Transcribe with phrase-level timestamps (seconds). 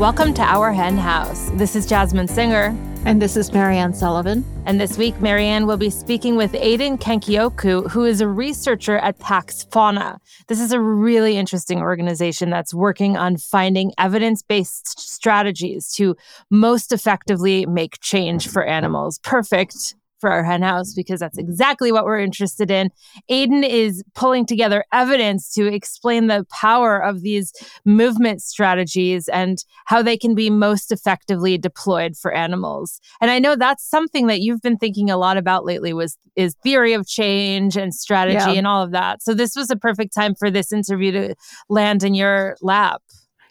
[0.00, 1.50] Welcome to Our Hen House.
[1.56, 2.74] This is Jasmine Singer.
[3.04, 4.46] And this is Marianne Sullivan.
[4.64, 9.18] And this week, Marianne will be speaking with Aidan Kankyoku, who is a researcher at
[9.18, 10.18] Pax Fauna.
[10.48, 16.16] This is a really interesting organization that's working on finding evidence based strategies to
[16.50, 19.18] most effectively make change for animals.
[19.18, 22.90] Perfect for our hen house because that's exactly what we're interested in.
[23.28, 27.52] Aidan is pulling together evidence to explain the power of these
[27.84, 33.00] movement strategies and how they can be most effectively deployed for animals.
[33.20, 36.54] And I know that's something that you've been thinking a lot about lately was is
[36.62, 38.52] theory of change and strategy yeah.
[38.52, 39.22] and all of that.
[39.22, 41.34] So this was a perfect time for this interview to
[41.68, 43.02] land in your lap.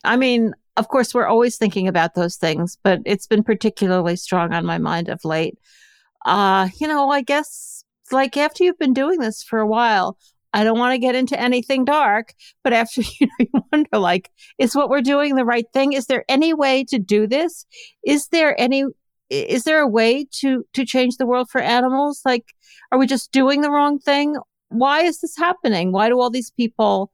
[0.04, 4.54] I mean, of course, we're always thinking about those things, but it's been particularly strong
[4.54, 5.58] on my mind of late
[6.26, 10.18] uh, you know, I guess like after you've been doing this for a while,
[10.54, 14.32] I don't want to get into anything dark, but after you know, you wonder like,
[14.58, 15.94] is what we're doing the right thing?
[15.94, 17.66] Is there any way to do this?
[18.06, 18.86] Is there any
[19.30, 22.22] is there a way to to change the world for animals?
[22.26, 22.46] Like,
[22.92, 24.38] are we just doing the wrong thing?
[24.70, 25.92] Why is this happening?
[25.92, 27.12] Why do all these people,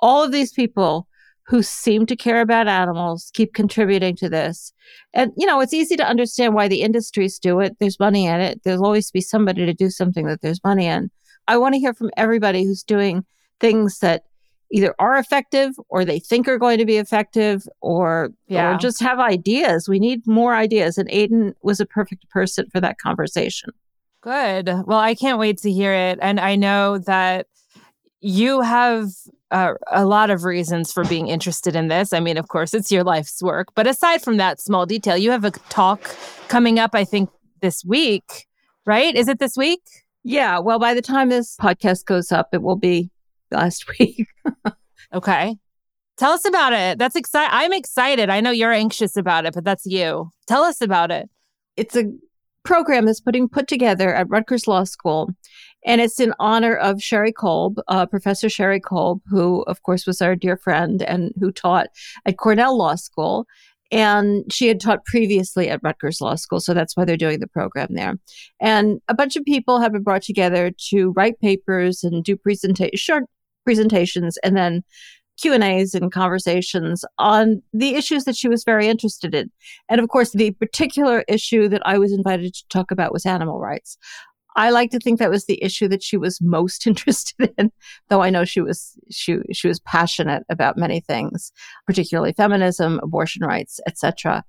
[0.00, 1.07] all of these people
[1.48, 4.72] who seem to care about animals keep contributing to this.
[5.14, 7.76] And, you know, it's easy to understand why the industries do it.
[7.80, 8.62] There's money in it.
[8.62, 11.10] There'll always be somebody to do something that there's money in.
[11.48, 13.24] I want to hear from everybody who's doing
[13.60, 14.24] things that
[14.70, 18.74] either are effective or they think are going to be effective or, yeah.
[18.74, 19.88] or just have ideas.
[19.88, 20.98] We need more ideas.
[20.98, 23.70] And Aidan was a perfect person for that conversation.
[24.20, 24.68] Good.
[24.84, 26.18] Well, I can't wait to hear it.
[26.20, 27.46] And I know that
[28.20, 29.08] you have
[29.50, 32.12] uh, a lot of reasons for being interested in this.
[32.12, 33.68] I mean, of course, it's your life's work.
[33.74, 36.14] But aside from that small detail, you have a talk
[36.48, 38.46] coming up, I think, this week,
[38.84, 39.14] right?
[39.14, 39.80] Is it this week?
[40.24, 40.58] Yeah.
[40.58, 43.10] Well, by the time this podcast goes up, it will be
[43.50, 44.26] last week.
[45.12, 45.56] okay.
[46.18, 46.98] Tell us about it.
[46.98, 47.50] That's exciting.
[47.52, 48.28] I'm excited.
[48.28, 50.30] I know you're anxious about it, but that's you.
[50.46, 51.30] Tell us about it.
[51.76, 52.12] It's a
[52.64, 55.30] program that's putting put together at Rutgers Law School
[55.84, 60.20] and it's in honor of Sherry Colb, uh, Professor Sherry Colb, who, of course, was
[60.20, 61.88] our dear friend and who taught
[62.26, 63.46] at Cornell Law School.
[63.90, 67.46] And she had taught previously at Rutgers Law School, so that's why they're doing the
[67.46, 68.18] program there.
[68.60, 72.90] And a bunch of people have been brought together to write papers and do presenta-
[72.96, 73.24] short
[73.64, 74.82] presentations, and then
[75.40, 79.50] Q and A's and conversations on the issues that she was very interested in.
[79.88, 83.58] And of course, the particular issue that I was invited to talk about was animal
[83.60, 83.96] rights.
[84.58, 87.70] I like to think that was the issue that she was most interested in,
[88.08, 91.52] though I know she was she she was passionate about many things,
[91.86, 94.44] particularly feminism, abortion rights, etc.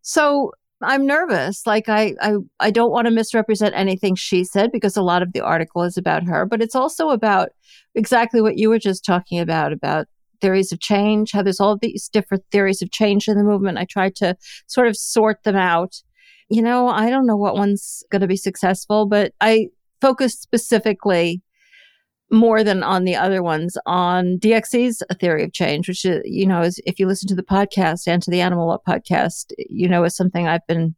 [0.00, 1.66] So I'm nervous.
[1.66, 5.32] Like I, I I don't want to misrepresent anything she said because a lot of
[5.34, 7.50] the article is about her, but it's also about
[7.94, 10.06] exactly what you were just talking about about
[10.40, 13.78] theories of change, how there's all these different theories of change in the movement.
[13.78, 14.34] I tried to
[14.66, 16.02] sort of sort them out
[16.52, 19.68] you know, I don't know what one's going to be successful, but I
[20.02, 21.40] focused specifically
[22.30, 23.78] more than on the other ones.
[23.86, 27.42] On DXE's theory of change, which, is, you know, is if you listen to the
[27.42, 30.94] podcast and to the Animal Law podcast, you know, is something I've been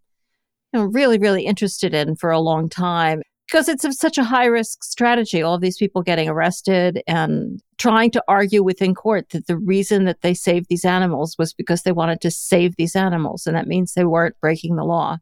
[0.72, 3.22] you know, really, really interested in for a long time
[3.54, 5.40] because it's such a high risk strategy.
[5.40, 10.22] All these people getting arrested and trying to argue within court that the reason that
[10.22, 13.46] they saved these animals was because they wanted to save these animals.
[13.46, 15.18] And that means they weren't breaking the law.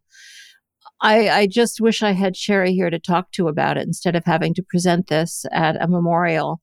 [1.03, 4.25] I, I just wish I had Sherry here to talk to about it instead of
[4.25, 6.63] having to present this at a memorial.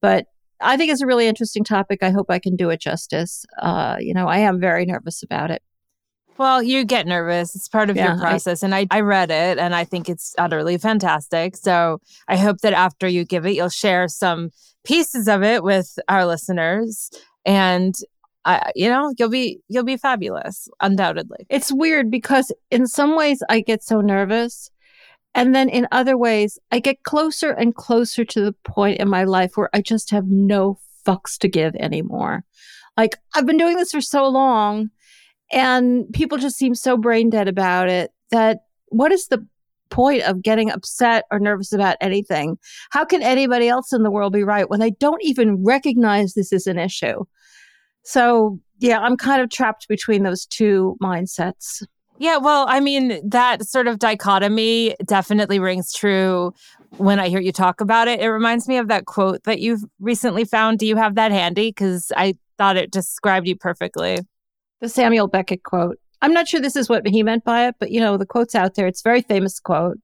[0.00, 0.24] But
[0.62, 2.02] I think it's a really interesting topic.
[2.02, 3.44] I hope I can do it justice.
[3.60, 5.60] Uh, you know, I am very nervous about it.
[6.40, 7.54] Well, you get nervous.
[7.54, 8.62] It's part of yeah, your process.
[8.62, 11.54] I, and I, I read it and I think it's utterly fantastic.
[11.54, 14.48] So I hope that after you give it, you'll share some
[14.82, 17.10] pieces of it with our listeners.
[17.44, 17.94] And
[18.46, 21.44] I, you know, you'll be you'll be fabulous, undoubtedly.
[21.50, 24.70] It's weird because in some ways I get so nervous.
[25.34, 29.24] And then in other ways, I get closer and closer to the point in my
[29.24, 32.44] life where I just have no fucks to give anymore.
[32.96, 34.88] Like I've been doing this for so long
[35.50, 39.46] and people just seem so brain dead about it that what is the
[39.90, 42.56] point of getting upset or nervous about anything?
[42.90, 46.52] How can anybody else in the world be right when they don't even recognize this
[46.52, 47.24] is an issue?
[48.02, 51.82] So, yeah, I'm kind of trapped between those two mindsets.
[52.18, 56.52] Yeah, well, I mean, that sort of dichotomy definitely rings true
[56.98, 58.20] when I hear you talk about it.
[58.20, 60.78] It reminds me of that quote that you've recently found.
[60.78, 61.70] Do you have that handy?
[61.70, 64.18] Because I thought it described you perfectly
[64.80, 65.98] the Samuel Beckett quote.
[66.22, 68.54] I'm not sure this is what he meant by it, but you know, the quote's
[68.54, 68.86] out there.
[68.86, 69.98] It's a very famous quote.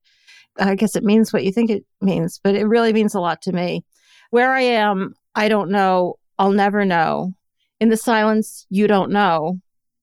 [0.59, 3.43] I guess it means what you think it means, but it really means a lot
[3.43, 3.85] to me.
[4.31, 6.15] Where I am, I don't know.
[6.39, 7.35] I'll never know.
[7.81, 9.61] In the silence, you don't know.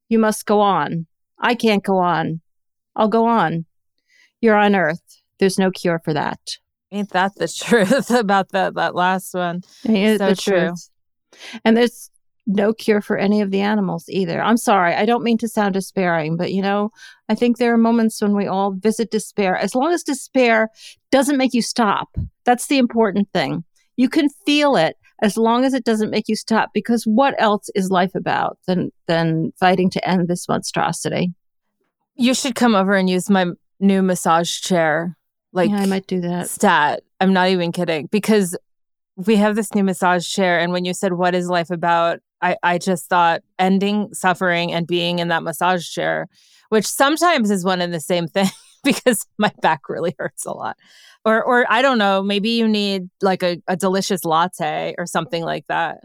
[0.10, 1.08] You must go on.
[1.40, 2.42] I can't go on.
[2.96, 3.66] I'll go on.
[4.42, 5.02] You're on Earth.
[5.40, 6.40] There's no cure for that.
[6.92, 9.62] Ain't that the truth about that that last one?
[9.88, 10.68] Ain't so the true.
[10.68, 10.90] truth.
[11.66, 12.12] And there's
[12.46, 14.42] no cure for any of the animals either.
[14.42, 14.94] I'm sorry.
[14.94, 16.92] I don't mean to sound despairing, but you know,
[17.30, 19.56] I think there are moments when we all visit despair.
[19.58, 20.70] As long as despair
[21.12, 22.10] doesn't make you stop,
[22.44, 23.64] that's the important thing.
[23.96, 27.70] You can feel it as long as it doesn't make you stop because what else
[27.76, 31.34] is life about than than fighting to end this monstrosity?
[32.16, 33.46] You should come over and use my
[33.80, 35.18] new massage chair.
[35.54, 36.50] Like yeah, I might do that.
[36.50, 37.04] Stat.
[37.22, 38.58] I'm not even kidding because
[39.16, 42.58] we have this new massage chair and when you said what is life about, I,
[42.62, 46.28] I just thought ending suffering and being in that massage chair,
[46.70, 48.50] which sometimes is one and the same thing
[48.84, 50.78] because my back really hurts a lot.
[51.26, 55.44] Or, or I don't know, maybe you need like a, a delicious latte or something
[55.44, 56.02] like that.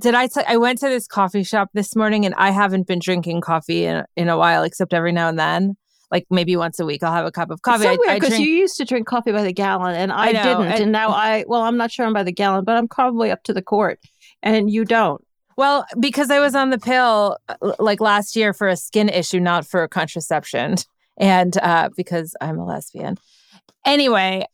[0.00, 0.26] Did I?
[0.26, 3.84] T- I went to this coffee shop this morning and I haven't been drinking coffee
[3.84, 5.76] in, in a while, except every now and then.
[6.10, 7.84] Like maybe once a week, I'll have a cup of coffee.
[7.84, 10.28] It's so weird because drink- you used to drink coffee by the gallon, and I,
[10.28, 11.44] I know, didn't, and, and- now I.
[11.46, 14.00] Well, I'm not sure I'm by the gallon, but I'm probably up to the court,
[14.42, 15.22] and you don't.
[15.56, 19.40] Well, because I was on the pill uh, like last year for a skin issue,
[19.40, 20.76] not for contraception,
[21.16, 23.18] and uh, because I'm a lesbian.
[23.84, 24.46] Anyway,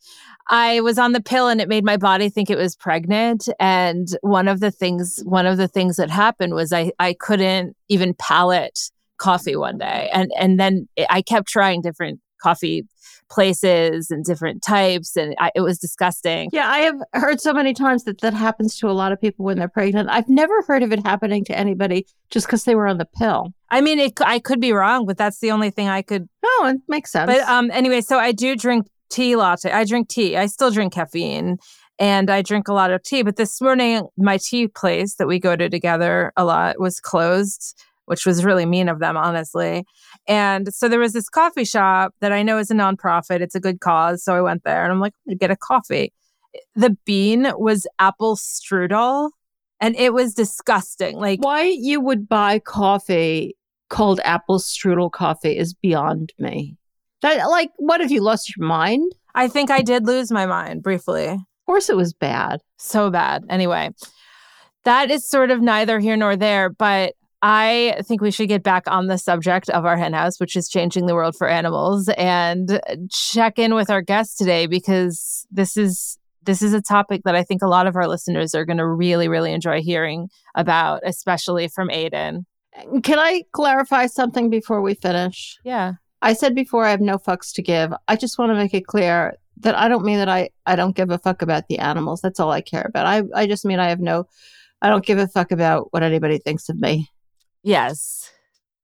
[0.49, 3.47] I was on the pill and it made my body think it was pregnant.
[3.59, 7.75] And one of the things, one of the things that happened was I I couldn't
[7.87, 8.79] even palate
[9.17, 12.87] coffee one day, and and then I kept trying different coffee
[13.29, 16.49] places and different types, and I, it was disgusting.
[16.51, 19.45] Yeah, I have heard so many times that that happens to a lot of people
[19.45, 20.09] when they're pregnant.
[20.09, 23.53] I've never heard of it happening to anybody just because they were on the pill.
[23.69, 26.67] I mean, it, I could be wrong, but that's the only thing I could No,
[26.67, 27.27] it makes sense.
[27.27, 29.71] But um, anyway, so I do drink tea latte.
[29.71, 30.37] I drink tea.
[30.37, 31.57] I still drink caffeine
[31.99, 33.23] and I drink a lot of tea.
[33.23, 37.75] But this morning, my tea place that we go to together a lot was closed,
[38.09, 39.85] which was really mean of them, honestly.
[40.27, 43.39] And so there was this coffee shop that I know is a nonprofit.
[43.39, 44.23] It's a good cause.
[44.23, 46.11] So I went there and I'm like, I'm going to get a coffee.
[46.73, 49.29] The bean was apple strudel
[49.79, 51.17] and it was disgusting.
[51.17, 53.55] Like, Why you would buy coffee
[53.89, 56.77] called apple strudel coffee is beyond me.
[57.21, 59.11] That like, what have you lost your mind?
[59.35, 61.27] I think I did lose my mind briefly.
[61.27, 62.61] Of course, it was bad.
[62.79, 63.45] so bad.
[63.49, 63.91] Anyway,
[64.85, 68.83] that is sort of neither here nor there, but I think we should get back
[68.87, 73.57] on the subject of our henhouse, which is changing the world for animals, and check
[73.57, 77.61] in with our guest today because this is this is a topic that I think
[77.61, 81.91] a lot of our listeners are going to really, really enjoy hearing about, especially from
[81.91, 82.45] Aidan.
[83.03, 85.57] Can I clarify something before we finish?
[85.63, 85.93] Yeah.
[86.21, 87.93] I said before I have no fucks to give.
[88.07, 90.95] I just want to make it clear that I don't mean that I, I don't
[90.95, 92.21] give a fuck about the animals.
[92.21, 93.05] That's all I care about.
[93.05, 94.25] I, I just mean I have no,
[94.81, 97.09] I don't give a fuck about what anybody thinks of me.
[97.63, 98.31] Yes.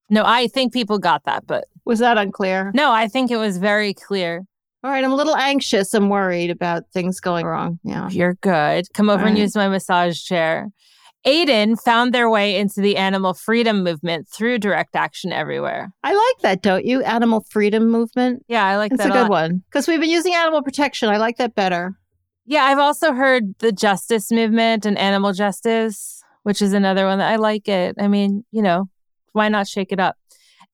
[0.09, 2.71] No, I think people got that, but Was that unclear?
[2.75, 4.43] no, I think it was very clear.
[4.83, 5.03] All right.
[5.03, 5.95] I'm a little anxious.
[5.95, 7.79] I'm worried about things going wrong.
[7.83, 8.07] Yeah.
[8.09, 8.85] You're good.
[8.93, 10.67] Come over and use my massage chair.
[11.27, 15.91] Aidan found their way into the animal freedom movement through direct action everywhere.
[16.03, 17.01] I like that, don't you?
[17.01, 18.45] Animal freedom movement.
[18.47, 18.97] Yeah, I like that.
[18.99, 19.63] That's that a good one.
[19.67, 21.09] Because we've been using animal protection.
[21.09, 21.95] I like that better.
[22.45, 26.14] Yeah, I've also heard the justice movement and animal justice,
[26.45, 27.95] which is another one that I like it.
[27.99, 28.87] I mean, you know,
[29.31, 30.15] why not shake it up?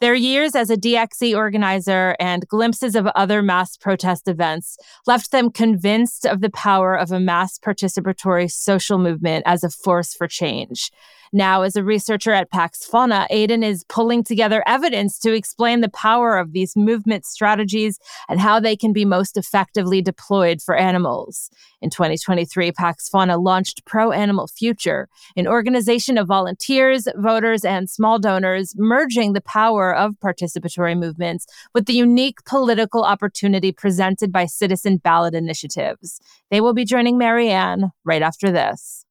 [0.01, 5.49] Their years as a DXE organizer and glimpses of other mass protest events left them
[5.49, 10.91] convinced of the power of a mass participatory social movement as a force for change.
[11.33, 15.87] Now, as a researcher at Pax Fauna, Aidan is pulling together evidence to explain the
[15.89, 21.49] power of these movement strategies and how they can be most effectively deployed for animals.
[21.81, 25.07] In 2023, Pax Fauna launched Pro Animal Future,
[25.37, 31.85] an organization of volunteers, voters, and small donors, merging the power of participatory movements with
[31.85, 36.19] the unique political opportunity presented by citizen ballot initiatives.
[36.49, 39.05] They will be joining Marianne right after this.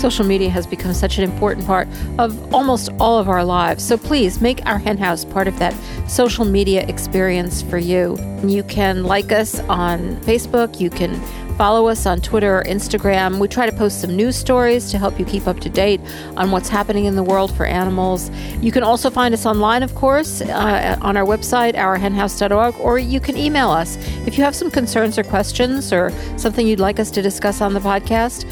[0.00, 1.86] Social media has become such an important part
[2.18, 3.84] of almost all of our lives.
[3.84, 5.74] So please make our hen house part of that
[6.08, 8.16] social media experience for you.
[8.42, 11.20] You can like us on Facebook, you can
[11.56, 13.38] follow us on Twitter or Instagram.
[13.38, 16.00] We try to post some news stories to help you keep up to date
[16.36, 18.30] on what's happening in the world for animals.
[18.60, 23.20] You can also find us online, of course, uh, on our website, ourhenhouse.org, or you
[23.20, 27.10] can email us if you have some concerns or questions or something you'd like us
[27.12, 28.44] to discuss on the podcast.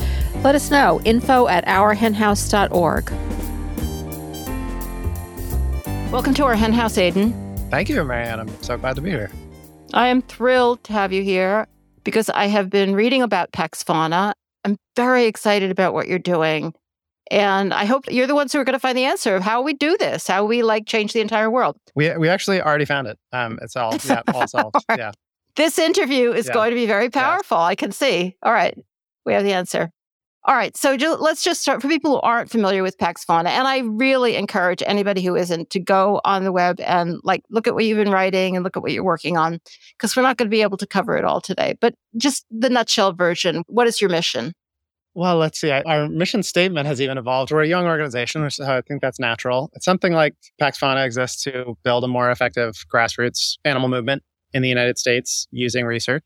[0.43, 1.00] Let us know.
[1.05, 3.11] Info at ourhenhouse.org.
[6.12, 7.33] Welcome to our hen house, Aidan.
[7.71, 8.40] Thank you, Marianne.
[8.40, 9.31] I'm so glad to be here.
[9.93, 11.67] I am thrilled to have you here
[12.09, 14.33] because I have been reading about Pax Fauna.
[14.65, 16.73] I'm very excited about what you're doing.
[17.31, 19.61] And I hope you're the ones who are going to find the answer of how
[19.61, 21.77] we do this, how we like change the entire world.
[21.95, 23.19] We we actually already found it.
[23.31, 24.77] Um, it's all yeah, all solved.
[24.97, 25.12] Yeah.
[25.57, 26.55] This interview is yeah.
[26.55, 27.59] going to be very powerful.
[27.59, 27.65] Yeah.
[27.65, 28.35] I can see.
[28.43, 28.75] All right,
[29.27, 29.91] we have the answer.
[30.49, 33.69] All right, so let's just start for people who aren't familiar with Pax Fauna, and
[33.69, 37.75] I really encourage anybody who isn't to go on the web and like look at
[37.75, 39.61] what you've been writing and look at what you're working on,
[39.99, 41.76] because we're not going to be able to cover it all today.
[41.83, 43.62] But just the nutshell version.
[43.67, 44.55] What is your mission?
[45.12, 45.71] Well, let's see.
[45.71, 47.52] Our mission statement has even evolved.
[47.52, 49.69] We're a young organization, so I think that's natural.
[49.75, 54.23] It's something like Pax Fauna exists to build a more effective grassroots animal movement
[54.55, 56.25] in the United States using research.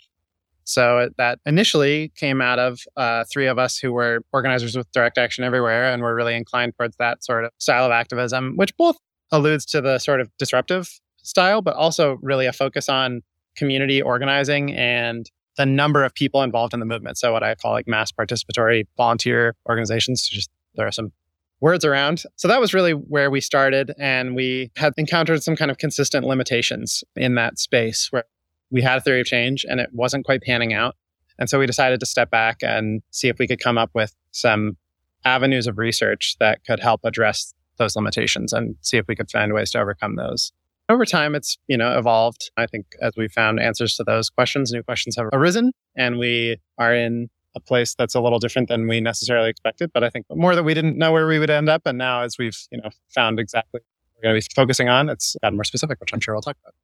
[0.65, 5.19] So that initially came out of uh, three of us who were organizers with Direct
[5.19, 8.97] Action Everywhere and were really inclined towards that sort of style of activism, which both
[9.31, 10.89] alludes to the sort of disruptive
[11.23, 13.23] style, but also really a focus on
[13.57, 17.19] community organizing and the number of people involved in the movement.
[17.19, 20.27] So what I call like mass participatory volunteer organizations.
[20.29, 21.13] Just there are some
[21.61, 22.25] words around.
[22.37, 23.93] So that was really where we started.
[23.99, 28.25] And we had encountered some kind of consistent limitations in that space where
[28.73, 30.97] we had a theory of change and it wasn't quite panning out.
[31.39, 34.15] And so we decided to step back and see if we could come up with
[34.33, 34.77] some
[35.25, 39.53] avenues of research that could help address those limitations and see if we could find
[39.53, 40.53] ways to overcome those.
[40.89, 42.51] Over time it's you know evolved.
[42.57, 46.59] I think as we found answers to those questions new questions have arisen and we
[46.79, 50.25] are in a place that's a little different than we necessarily expected but i think
[50.31, 51.83] more that we didn't know where we would end up.
[51.85, 53.81] And now as we've you know found exactly
[54.17, 56.57] we're going to be focusing on it's gotten more specific which i'm sure we'll talk
[56.63, 56.75] about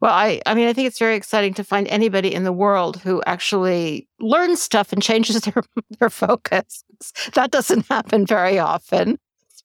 [0.00, 2.98] well, I, I mean, I think it's very exciting to find anybody in the world
[2.98, 5.62] who actually learns stuff and changes their,
[5.98, 6.84] their focus.
[7.34, 9.18] That doesn't happen very often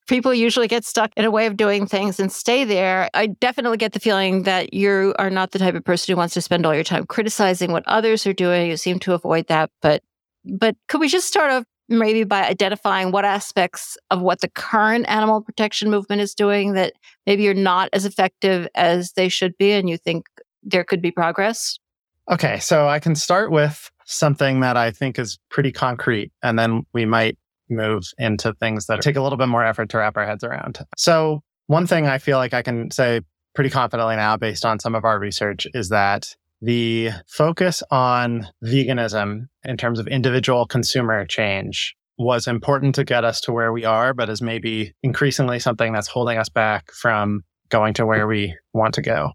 [0.08, 3.10] people usually get stuck in a way of doing things and stay there.
[3.14, 6.34] I definitely get the feeling that you are not the type of person who wants
[6.36, 8.70] to spend all your time criticizing what others are doing.
[8.70, 10.04] You seem to avoid that, but
[10.46, 15.06] but could we just start off maybe by identifying what aspects of what the current
[15.08, 16.94] animal protection movement is doing that
[17.26, 20.26] maybe you're not as effective as they should be and you think
[20.64, 21.78] there could be progress?
[22.32, 26.86] Okay, so I can start with something that I think is pretty concrete and then
[26.94, 27.38] we might
[27.70, 30.80] move into things that take a little bit more effort to wrap our heads around.
[30.98, 33.22] So, one thing I feel like I can say
[33.56, 39.48] pretty confidently now, based on some of our research, is that the focus on veganism
[39.66, 44.14] in terms of individual consumer change was important to get us to where we are,
[44.14, 48.94] but is maybe increasingly something that's holding us back from going to where we want
[48.94, 49.32] to go.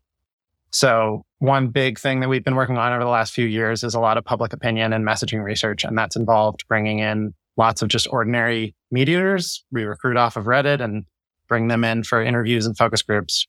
[0.70, 3.94] So, one big thing that we've been working on over the last few years is
[3.94, 7.88] a lot of public opinion and messaging research, and that's involved bringing in lots of
[7.88, 9.64] just ordinary meat eaters.
[9.70, 11.04] We recruit off of Reddit and
[11.46, 13.46] bring them in for interviews and focus groups.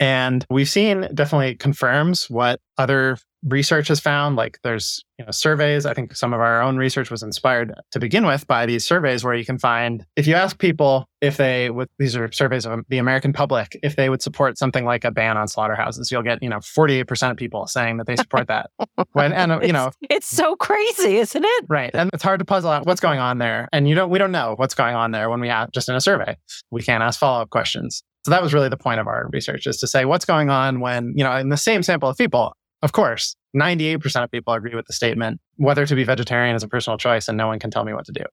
[0.00, 4.36] And we've seen definitely confirms what other research has found.
[4.36, 5.86] Like there's you know surveys.
[5.86, 9.22] I think some of our own research was inspired to begin with by these surveys
[9.22, 12.80] where you can find if you ask people if they would these are surveys of
[12.88, 16.42] the American public if they would support something like a ban on slaughterhouses, you'll get
[16.42, 18.70] you know 48% of people saying that they support that.
[19.12, 21.64] when and you know it's so crazy, isn't it?
[21.68, 24.18] Right, and it's hard to puzzle out what's going on there, and you don't we
[24.18, 26.36] don't know what's going on there when we ask just in a survey.
[26.70, 28.02] We can't ask follow up questions.
[28.24, 30.80] So that was really the point of our research is to say what's going on
[30.80, 34.74] when, you know, in the same sample of people, of course, 98% of people agree
[34.74, 37.70] with the statement, whether to be vegetarian is a personal choice and no one can
[37.70, 38.24] tell me what to do.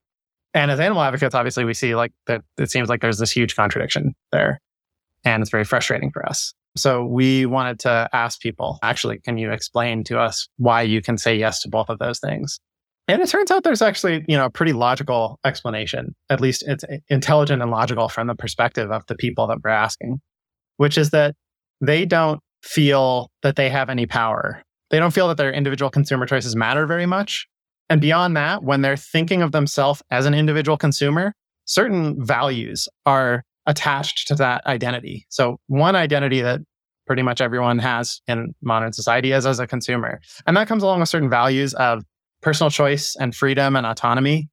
[0.54, 3.54] And as animal advocates, obviously we see like that it seems like there's this huge
[3.54, 4.60] contradiction there.
[5.24, 6.52] And it's very frustrating for us.
[6.76, 11.18] So we wanted to ask people, actually, can you explain to us why you can
[11.18, 12.58] say yes to both of those things?
[13.08, 16.14] And it turns out there's actually, you know, a pretty logical explanation.
[16.30, 20.20] At least it's intelligent and logical from the perspective of the people that we're asking,
[20.76, 21.34] which is that
[21.80, 24.62] they don't feel that they have any power.
[24.90, 27.46] They don't feel that their individual consumer choices matter very much.
[27.90, 33.42] And beyond that, when they're thinking of themselves as an individual consumer, certain values are
[33.66, 35.26] attached to that identity.
[35.28, 36.60] So one identity that
[37.06, 40.20] pretty much everyone has in modern society is as a consumer.
[40.46, 42.04] And that comes along with certain values of
[42.42, 44.48] personal choice and freedom and autonomy.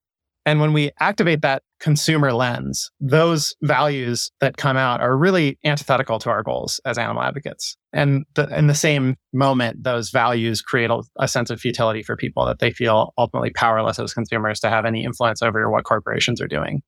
[0.46, 6.17] And when we activate that consumer lens, those values that come out are really antithetical
[6.19, 7.75] to our goals as animal advocates.
[7.93, 12.15] And the, in the same moment, those values create a, a, sense of futility for
[12.15, 16.41] people that they feel ultimately powerless as consumers to have any influence over what corporations
[16.41, 16.81] are doing.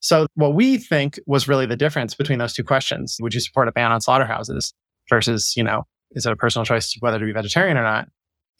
[0.00, 3.68] So, what we think was really the difference between those two questions would you support
[3.68, 4.72] a ban on slaughterhouses
[5.10, 8.08] versus, you know, is it a personal choice whether to be vegetarian or not?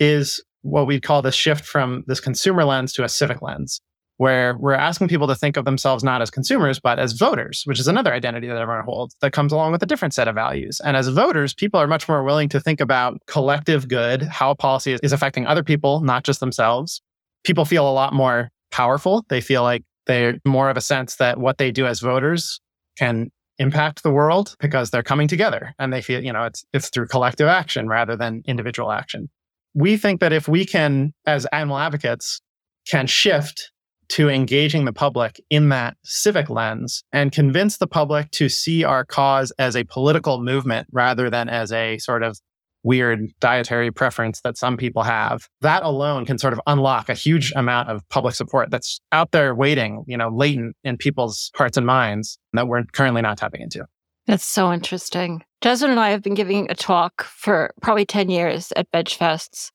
[0.01, 3.81] Is what we'd call the shift from this consumer lens to a civic lens,
[4.17, 7.79] where we're asking people to think of themselves not as consumers, but as voters, which
[7.79, 10.81] is another identity that everyone holds that comes along with a different set of values.
[10.81, 14.99] And as voters, people are much more willing to think about collective good, how policy
[15.03, 17.01] is affecting other people, not just themselves,
[17.45, 19.25] people feel a lot more powerful.
[19.29, 22.61] They feel like they're more of a sense that what they do as voters
[22.99, 26.91] can impact the world because they're coming together and they feel, you know, it's it's
[26.91, 29.29] through collective action rather than individual action.
[29.75, 32.41] We think that if we can as animal advocates
[32.87, 33.71] can shift
[34.11, 39.05] to engaging the public in that civic lens and convince the public to see our
[39.05, 42.39] cause as a political movement rather than as a sort of
[42.83, 45.47] weird dietary preference that some people have.
[45.61, 49.55] That alone can sort of unlock a huge amount of public support that's out there
[49.55, 53.85] waiting, you know, latent in people's hearts and minds that we're currently not tapping into.
[54.29, 55.43] That's so interesting.
[55.63, 59.71] Jasmine and I have been giving a talk for probably 10 years at VegFests.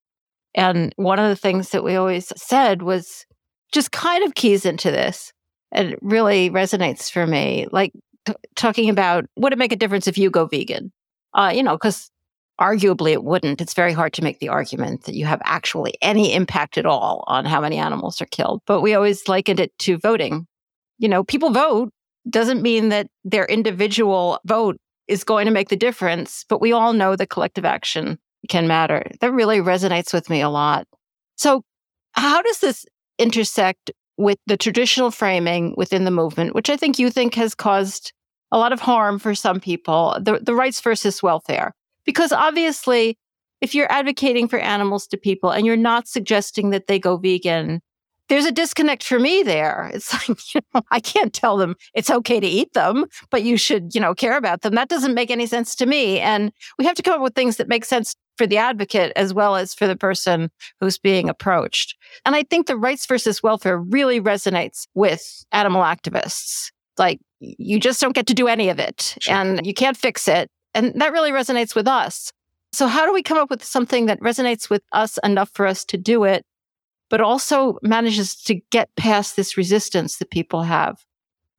[0.53, 3.25] And one of the things that we always said was
[3.72, 5.33] just kind of keys into this.
[5.72, 7.65] And it really resonates for me.
[7.72, 7.93] Like
[8.25, 10.93] t- talking about would it make a difference if you go vegan?
[11.33, 12.12] Uh, you know, because
[12.62, 13.60] arguably it wouldn't.
[13.60, 17.24] It's very hard to make the argument that you have actually any impact at all
[17.25, 18.62] on how many animals are killed.
[18.67, 20.45] But we always likened it to voting.
[21.00, 21.91] You know, people vote
[22.30, 24.77] doesn't mean that their individual vote
[25.08, 28.18] is going to make the difference, but we all know that collective action
[28.50, 29.06] can matter.
[29.22, 30.88] That really resonates with me a lot.
[31.36, 31.63] So,
[32.13, 32.86] how does this
[33.18, 38.13] intersect with the traditional framing within the movement, which I think you think has caused
[38.51, 41.74] a lot of harm for some people, the, the rights versus welfare?
[42.06, 43.18] Because obviously,
[43.62, 47.82] if you're advocating for animals to people and you're not suggesting that they go vegan,
[48.30, 49.92] there's a disconnect for me there.
[49.94, 53.58] It's like, you know, I can't tell them it's okay to eat them, but you
[53.58, 54.75] should, you know, care about them.
[54.75, 56.20] That doesn't make any sense to me.
[56.20, 59.34] And we have to come up with things that make sense for the advocate as
[59.34, 60.50] well as for the person
[60.80, 61.96] who's being approached.
[62.25, 66.72] And I think the rights versus welfare really resonates with animal activists.
[66.98, 69.36] Like, you just don't get to do any of it sure.
[69.36, 70.50] and you can't fix it.
[70.74, 72.32] And that really resonates with us.
[72.72, 75.86] So, how do we come up with something that resonates with us enough for us
[75.86, 76.44] to do it,
[77.13, 80.97] but also manages to get past this resistance that people have?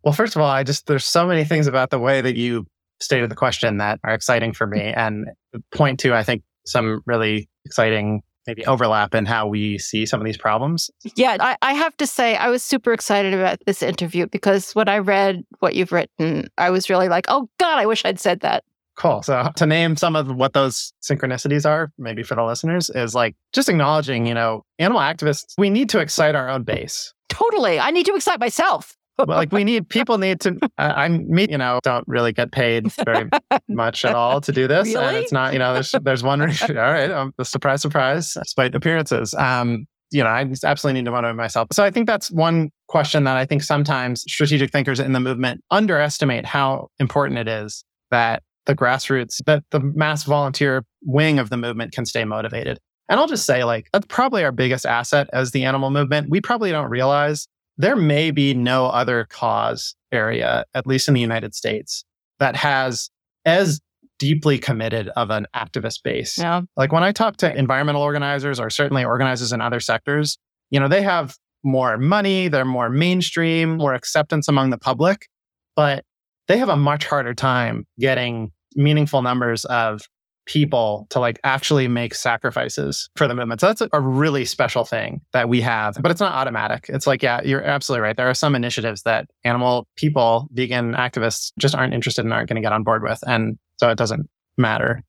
[0.02, 2.66] Well, first of all, I just, there's so many things about the way that you
[3.00, 5.26] stated the question that are exciting for me and
[5.72, 10.24] point to, I think, some really exciting maybe overlap in how we see some of
[10.24, 10.90] these problems.
[11.14, 14.88] Yeah, I, I, have to say, I was super excited about this interview because when
[14.88, 18.40] I read what you've written, I was really like, oh God, I wish I'd said
[18.40, 18.64] that.
[18.96, 19.22] Cool.
[19.22, 23.35] So to name some of what those synchronicities are, maybe for the listeners, is like
[23.52, 27.12] just acknowledging, you know, animal activists, we need to excite our own base.
[27.28, 27.80] Totally.
[27.80, 28.96] I need to excite myself.
[29.18, 30.59] well, like we need people need to.
[30.78, 33.28] Uh, I'm me, you know, don't really get paid very
[33.68, 35.04] much at all to do this, really?
[35.04, 36.40] and it's not, you know, there's there's one.
[36.42, 39.35] all right, um, the surprise, surprise, despite appearances.
[39.35, 41.68] Um, you know, I absolutely need to motivate myself.
[41.72, 45.62] So I think that's one question that I think sometimes strategic thinkers in the movement
[45.72, 51.57] underestimate how important it is that the grassroots, that the mass volunteer wing of the
[51.57, 52.79] movement can stay motivated.
[53.09, 56.31] And I'll just say, like, that's probably our biggest asset as the animal movement.
[56.31, 57.46] We probably don't realize
[57.77, 62.05] there may be no other cause area, at least in the United States,
[62.38, 63.11] that has
[63.44, 63.81] as
[64.18, 66.38] deeply committed of an activist base.
[66.38, 66.62] Yeah.
[66.77, 70.38] Like when I talk to environmental organizers or certainly organizers in other sectors,
[70.70, 75.29] you know, they have more money, they're more mainstream, more acceptance among the public,
[75.77, 76.05] but
[76.46, 80.02] they have a much harder time getting meaningful numbers of
[80.46, 83.60] people to like actually make sacrifices for the movement.
[83.60, 86.87] So that's a really special thing that we have, but it's not automatic.
[86.88, 88.16] It's like, yeah, you're absolutely right.
[88.16, 92.56] There are some initiatives that animal people, vegan activists just aren't interested and aren't going
[92.56, 93.20] to get on board with.
[93.26, 95.02] And so it doesn't matter.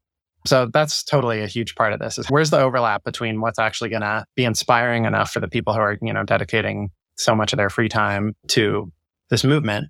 [0.45, 3.89] So that's totally a huge part of this is where's the overlap between what's actually
[3.89, 7.51] going to be inspiring enough for the people who are, you know, dedicating so much
[7.51, 8.91] of their free time to
[9.29, 9.87] this movement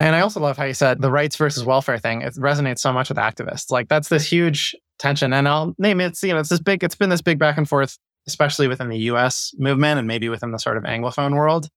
[0.00, 2.22] and I also love how you said the rights versus welfare thing.
[2.22, 3.70] It resonates so much with activists.
[3.70, 5.32] Like that's this huge tension.
[5.32, 7.58] And I'll name it, it's, you know, it's this big, it's been this big back
[7.58, 11.68] and forth, especially within the US movement and maybe within the sort of Anglophone world.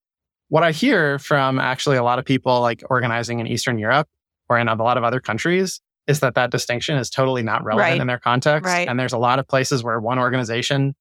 [0.50, 4.08] What I hear from actually a lot of people like organizing in Eastern Europe
[4.50, 7.92] or in a lot of other countries is that that distinction is totally not relevant
[7.94, 8.02] right.
[8.02, 8.66] in their context.
[8.66, 8.88] Right.
[8.88, 10.94] And there's a lot of places where one organization,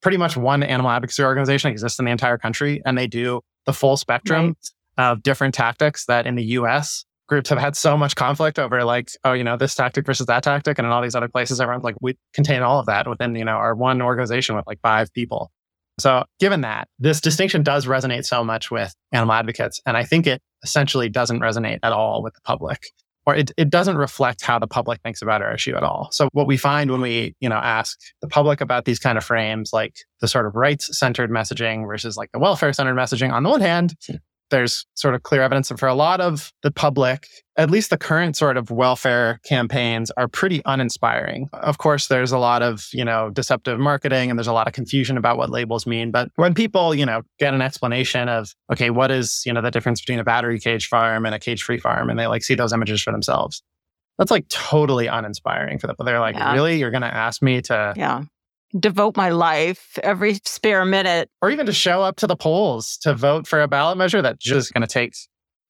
[0.00, 3.72] pretty much one animal advocacy organization exists in the entire country and they do the
[3.72, 8.16] full spectrum right of different tactics that in the US groups have had so much
[8.16, 10.78] conflict over like, oh, you know, this tactic versus that tactic.
[10.78, 13.44] And in all these other places, everyone's like, we contain all of that within, you
[13.44, 15.50] know, our one organization with like five people.
[15.98, 19.80] So given that, this distinction does resonate so much with animal advocates.
[19.86, 22.82] And I think it essentially doesn't resonate at all with the public.
[23.26, 26.08] Or it, it doesn't reflect how the public thinks about our issue at all.
[26.10, 29.24] So what we find when we, you know, ask the public about these kind of
[29.24, 33.42] frames, like the sort of rights centered messaging versus like the welfare centered messaging, on
[33.42, 34.16] the one hand, hmm.
[34.50, 37.26] There's sort of clear evidence and for a lot of the public
[37.56, 42.38] at least the current sort of welfare campaigns are pretty uninspiring of course there's a
[42.38, 45.86] lot of you know deceptive marketing and there's a lot of confusion about what labels
[45.86, 49.60] mean but when people you know get an explanation of okay what is you know
[49.62, 52.42] the difference between a battery cage farm and a cage free farm and they like
[52.44, 53.62] see those images for themselves
[54.18, 56.52] that's like totally uninspiring for them they're like Yeah.
[56.52, 58.22] really you're going to ask me to Yeah.
[58.78, 61.30] Devote my life every spare minute.
[61.40, 64.44] or even to show up to the polls to vote for a ballot measure that's
[64.44, 65.14] just going to take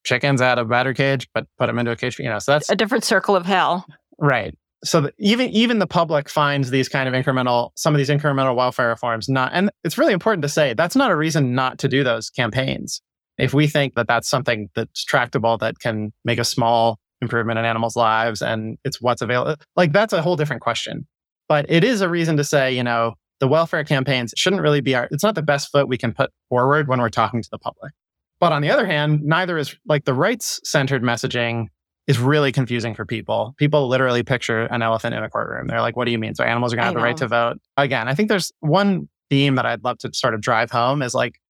[0.04, 2.18] chickens out of battery cage, but put them into a cage.
[2.18, 3.86] You know, so that's A different circle of hell.
[4.18, 4.54] right.
[4.84, 8.54] So that even even the public finds these kind of incremental, some of these incremental
[8.54, 11.88] welfare reforms not, and it's really important to say that's not a reason not to
[11.88, 13.00] do those campaigns.
[13.38, 17.64] If we think that that's something that's tractable that can make a small improvement in
[17.64, 21.06] animals' lives and it's what's available, like that's a whole different question.
[21.48, 24.94] But it is a reason to say, you know, the welfare campaigns shouldn't really be
[24.94, 27.58] our, it's not the best foot we can put forward when we're talking to the
[27.58, 27.92] public.
[28.40, 31.66] But on the other hand, neither is like the rights centered messaging
[32.06, 33.54] is really confusing for people.
[33.56, 35.66] People literally picture an elephant in a courtroom.
[35.66, 36.34] They're like, what do you mean?
[36.34, 37.58] So animals are going to have the right to vote?
[37.76, 41.14] Again, I think there's one theme that I'd love to sort of drive home is
[41.14, 41.40] like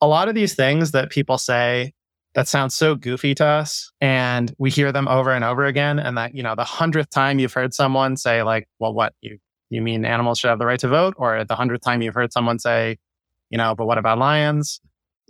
[0.00, 1.92] a lot of these things that people say
[2.34, 6.18] that sounds so goofy to us and we hear them over and over again and
[6.18, 9.38] that you know the hundredth time you've heard someone say like well what you
[9.70, 11.14] you mean animals should have the right to vote?
[11.16, 12.98] or the hundredth time you've heard someone say
[13.50, 14.80] you know but what about lions?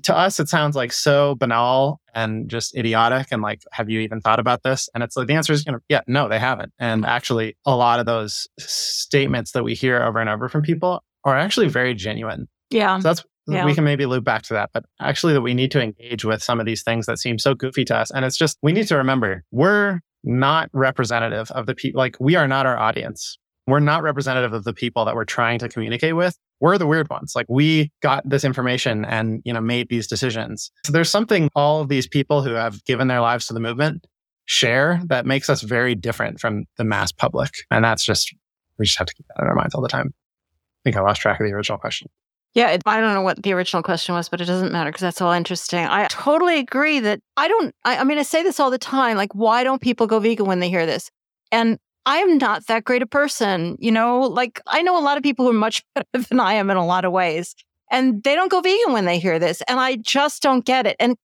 [0.04, 4.20] To us it sounds like so banal and just idiotic and like have you even
[4.20, 4.88] thought about this?
[4.94, 6.72] And it's like the answer is you know yeah no they haven't.
[6.78, 11.02] And actually a lot of those statements that we hear over and over from people
[11.24, 12.48] are actually very genuine.
[12.70, 12.98] Yeah.
[12.98, 13.64] so that's Yeah.
[13.66, 16.42] we can maybe loop back to that, but actually that we need to engage with
[16.42, 18.10] some of these things that seem so goofy to us.
[18.10, 22.36] And it's just we need to remember we're not representative of the people like we
[22.36, 23.38] are not our audience.
[23.66, 26.36] We're not representative of the people that we're trying to communicate with.
[26.60, 27.32] We're the weird ones.
[27.34, 30.70] Like we got this information and, you know, made these decisions.
[30.84, 34.06] So there's something all of these people who have given their lives to the movement
[34.46, 37.50] share that makes us very different from the mass public.
[37.70, 38.34] And that's just
[38.78, 40.12] we just have to keep that in our minds all the time.
[40.12, 42.08] I think I lost track of the original question.
[42.54, 45.00] Yeah, it, I don't know what the original question was, but it doesn't matter because
[45.00, 45.84] that's all interesting.
[45.84, 49.16] I totally agree that I don't, I, I mean, I say this all the time
[49.16, 51.10] like, why don't people go vegan when they hear this?
[51.50, 55.22] And I'm not that great a person, you know, like I know a lot of
[55.22, 57.54] people who are much better than I am in a lot of ways,
[57.90, 59.62] and they don't go vegan when they hear this.
[59.68, 60.96] And I just don't get it.
[61.00, 61.16] And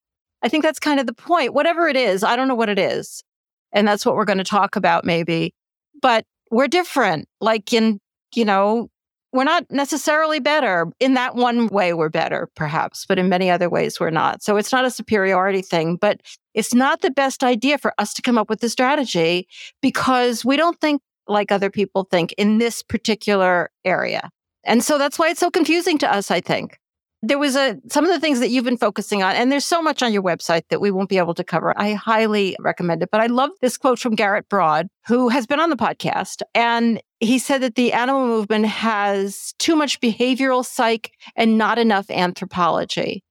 [0.42, 1.54] I think that's kind of the point.
[1.54, 3.22] Whatever it is, I don't know what it is.
[3.72, 5.54] And that's what we're going to talk about maybe.
[6.00, 7.28] But we're different.
[7.40, 8.00] Like in,
[8.34, 8.88] you know,
[9.32, 10.86] we're not necessarily better.
[10.98, 14.42] In that one way, we're better, perhaps, but in many other ways, we're not.
[14.42, 16.20] So it's not a superiority thing, but
[16.54, 19.46] it's not the best idea for us to come up with the strategy
[19.80, 24.30] because we don't think like other people think in this particular area.
[24.64, 26.78] And so that's why it's so confusing to us, I think.
[27.22, 29.82] There was a some of the things that you've been focusing on, and there's so
[29.82, 31.74] much on your website that we won't be able to cover.
[31.78, 33.10] I highly recommend it.
[33.10, 36.40] But I love this quote from Garrett Broad, who has been on the podcast.
[36.54, 42.10] And he said that the animal movement has too much behavioral psych and not enough
[42.10, 43.22] anthropology.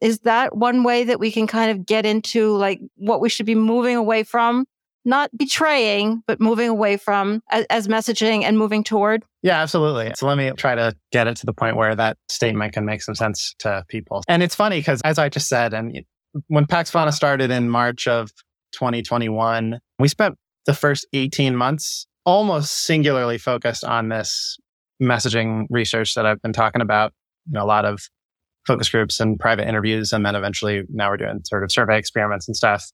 [0.00, 3.46] Is that one way that we can kind of get into like what we should
[3.46, 4.64] be moving away from?
[5.04, 9.24] Not betraying, but moving away from as, as messaging and moving toward.
[9.42, 10.12] Yeah, absolutely.
[10.16, 13.02] So let me try to get it to the point where that statement can make
[13.02, 14.22] some sense to people.
[14.28, 16.04] And it's funny because, as I just said, and
[16.48, 18.30] when Pax Fauna started in March of
[18.72, 20.36] 2021, we spent
[20.66, 24.56] the first 18 months almost singularly focused on this
[25.02, 27.12] messaging research that I've been talking about.
[27.46, 28.00] You know, a lot of
[28.66, 32.48] focus groups and private interviews, and then eventually now we're doing sort of survey experiments
[32.48, 32.90] and stuff.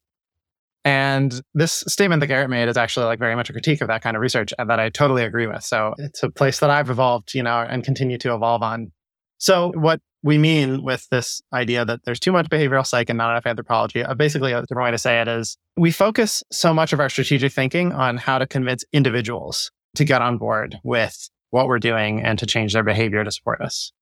[0.84, 4.02] And this statement that Garrett made is actually like very much a critique of that
[4.02, 5.62] kind of research and that I totally agree with.
[5.62, 8.92] So it's a place that I've evolved, you know, and continue to evolve on.
[9.38, 13.30] So what we mean with this idea that there's too much behavioral psych and not
[13.30, 16.92] enough anthropology, uh, basically a different way to say it is we focus so much
[16.92, 21.66] of our strategic thinking on how to convince individuals to get on board with what
[21.66, 23.92] we're doing and to change their behavior to support us.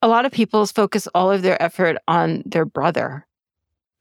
[0.00, 3.26] A lot of people focus all of their effort on their brother.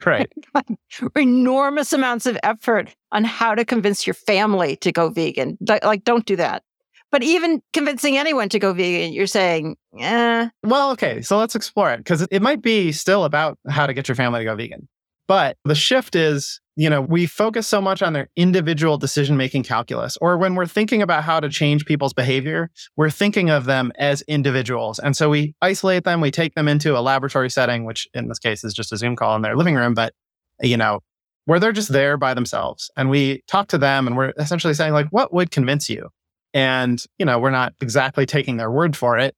[0.05, 0.31] Right.
[1.15, 5.57] Enormous amounts of effort on how to convince your family to go vegan.
[5.67, 6.63] Like, like, don't do that.
[7.11, 11.21] But even convincing anyone to go vegan, you're saying, eh, Well, okay.
[11.21, 14.39] So let's explore it because it might be still about how to get your family
[14.39, 14.87] to go vegan.
[15.27, 19.63] But the shift is, you know, we focus so much on their individual decision making
[19.63, 23.91] calculus, or when we're thinking about how to change people's behavior, we're thinking of them
[23.97, 24.97] as individuals.
[24.97, 28.39] And so we isolate them, we take them into a laboratory setting, which in this
[28.39, 30.13] case is just a Zoom call in their living room, but,
[30.62, 31.01] you know,
[31.45, 32.89] where they're just there by themselves.
[32.95, 36.10] And we talk to them and we're essentially saying, like, what would convince you?
[36.53, 39.36] And, you know, we're not exactly taking their word for it,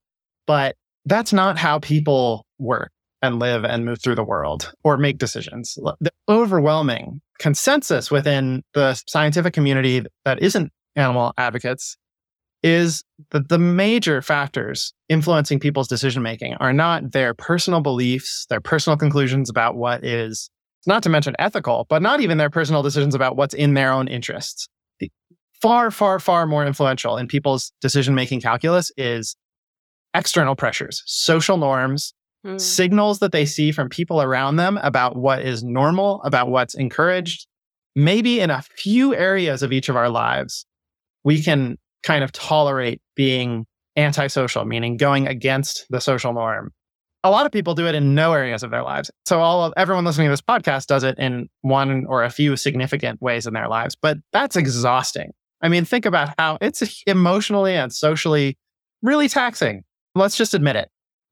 [0.48, 2.91] but that's not how people work.
[3.24, 5.80] And live and move through the world or make decisions.
[6.02, 11.98] The overwhelming consensus within the scientific community that isn't animal advocates
[12.64, 18.62] is that the major factors influencing people's decision making are not their personal beliefs, their
[18.62, 20.50] personal conclusions about what is,
[20.86, 24.10] not to mention ethical, but not even their personal decisions about what's in their own
[24.10, 24.68] interests.
[25.00, 25.10] The
[25.62, 29.36] far, far, far more influential in people's decision making calculus is
[30.14, 32.14] external pressures, social norms,
[32.46, 32.60] mm.
[32.60, 37.48] signals that they see from people around them about what is normal, about what's encouraged.
[37.96, 40.66] Maybe in a few areas of each of our lives,
[41.24, 46.72] we can kind of tolerate being antisocial, meaning going against the social norm.
[47.24, 49.10] A lot of people do it in no areas of their lives.
[49.26, 52.58] So all of everyone listening to this podcast does it in one or a few
[52.58, 55.32] significant ways in their lives, but that's exhausting.
[55.62, 58.58] I mean, think about how it's emotionally and socially
[59.02, 59.84] really taxing.
[60.16, 60.90] Let's just admit it.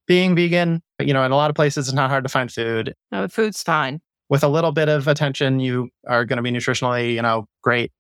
[0.08, 2.94] Being vegan, you know, in a lot of places, it's not hard to find food.
[3.12, 4.02] No, food's fine.
[4.30, 7.92] With a little bit of attention, you are going to be nutritionally, you know, great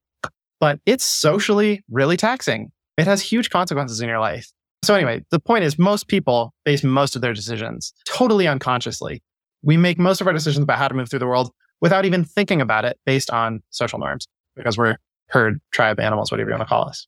[0.62, 2.72] but it's socially really taxing.
[2.98, 4.50] It has huge consequences in your life.
[4.86, 9.22] So, anyway, the point is, most people base most of their decisions totally unconsciously.
[9.64, 12.24] We make most of our decisions about how to move through the world without even
[12.24, 14.98] thinking about it based on social norms because we're
[15.30, 17.08] herd, tribe, animals, whatever you want to call us.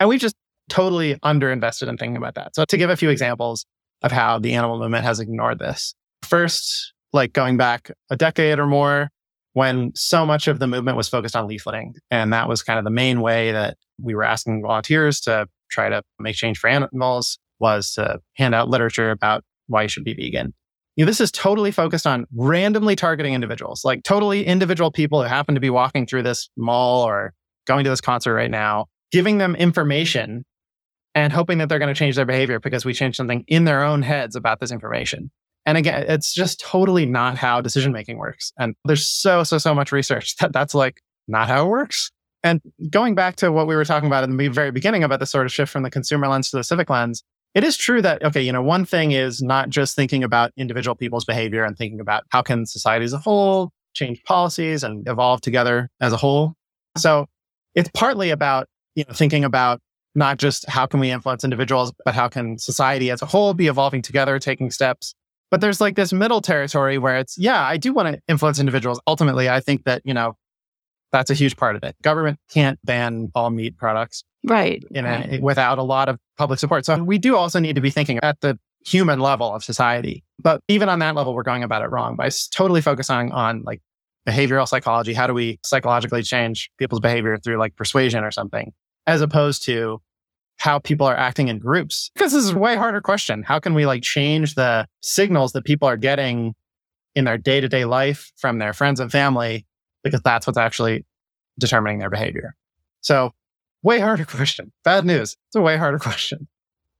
[0.00, 0.36] And we've just
[0.68, 2.54] totally underinvested in thinking about that.
[2.54, 3.66] So, to give a few examples
[4.02, 5.94] of how the animal movement has ignored this.
[6.22, 9.10] First, like going back a decade or more,
[9.54, 11.92] when so much of the movement was focused on leafleting.
[12.10, 15.88] And that was kind of the main way that we were asking volunteers to try
[15.88, 20.12] to make change for animals was to hand out literature about why you should be
[20.12, 20.52] vegan.
[20.96, 25.28] You know, this is totally focused on randomly targeting individuals, like totally individual people who
[25.28, 27.32] happen to be walking through this mall or
[27.66, 30.44] going to this concert right now, giving them information
[31.14, 33.84] and hoping that they're going to change their behavior because we changed something in their
[33.84, 35.30] own heads about this information.
[35.66, 38.52] And again, it's just totally not how decision making works.
[38.58, 42.10] And there's so, so, so much research that that's like not how it works.
[42.42, 45.26] And going back to what we were talking about in the very beginning about the
[45.26, 47.24] sort of shift from the consumer lens to the civic lens,
[47.54, 50.94] it is true that, okay, you know, one thing is not just thinking about individual
[50.94, 55.40] people's behavior and thinking about how can society as a whole change policies and evolve
[55.40, 56.54] together as a whole.
[56.98, 57.26] So
[57.74, 59.80] it's partly about, you know, thinking about
[60.14, 63.66] not just how can we influence individuals, but how can society as a whole be
[63.66, 65.14] evolving together, taking steps
[65.54, 69.00] but there's like this middle territory where it's, yeah, I do want to influence individuals.
[69.06, 70.36] Ultimately, I think that, you know,
[71.12, 71.94] that's a huge part of it.
[72.02, 74.24] Government can't ban all meat products.
[74.42, 74.82] Right.
[74.90, 75.40] In right.
[75.40, 76.84] Without a lot of public support.
[76.84, 80.24] So we do also need to be thinking at the human level of society.
[80.42, 83.80] But even on that level, we're going about it wrong by totally focusing on like
[84.28, 85.14] behavioral psychology.
[85.14, 88.72] How do we psychologically change people's behavior through like persuasion or something,
[89.06, 90.00] as opposed to
[90.56, 92.10] how people are acting in groups?
[92.14, 93.42] Because this is a way harder question.
[93.42, 96.54] How can we like change the signals that people are getting
[97.14, 99.66] in their day to day life from their friends and family?
[100.02, 101.04] Because that's what's actually
[101.58, 102.54] determining their behavior.
[103.00, 103.32] So,
[103.82, 104.72] way harder question.
[104.84, 105.36] Bad news.
[105.48, 106.48] It's a way harder question.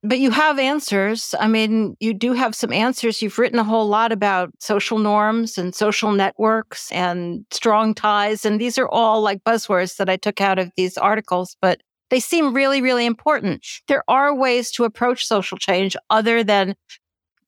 [0.03, 1.33] But you have answers.
[1.39, 3.23] I mean, you do have some answers.
[3.23, 8.45] You've written a whole lot about social norms and social networks and strong ties.
[8.45, 11.57] And these are all like buzzwords that I took out of these articles.
[11.59, 13.65] But they seem really, really important.
[13.87, 16.75] There are ways to approach social change other than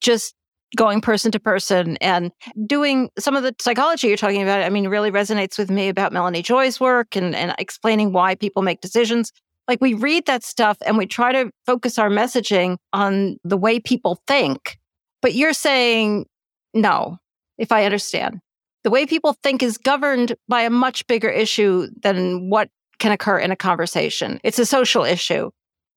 [0.02, 0.34] just
[0.76, 2.32] going person to person and
[2.65, 4.63] doing some of the psychology you're talking about.
[4.63, 8.62] I mean, really resonates with me about Melanie Joy's work and, and explaining why people
[8.62, 9.32] make decisions.
[9.67, 13.80] Like we read that stuff and we try to focus our messaging on the way
[13.80, 14.78] people think.
[15.22, 16.26] But you're saying,
[16.74, 17.17] no,
[17.58, 18.39] if I understand.
[18.84, 23.38] The way people think is governed by a much bigger issue than what can occur
[23.38, 24.39] in a conversation.
[24.43, 25.51] It's a social issue.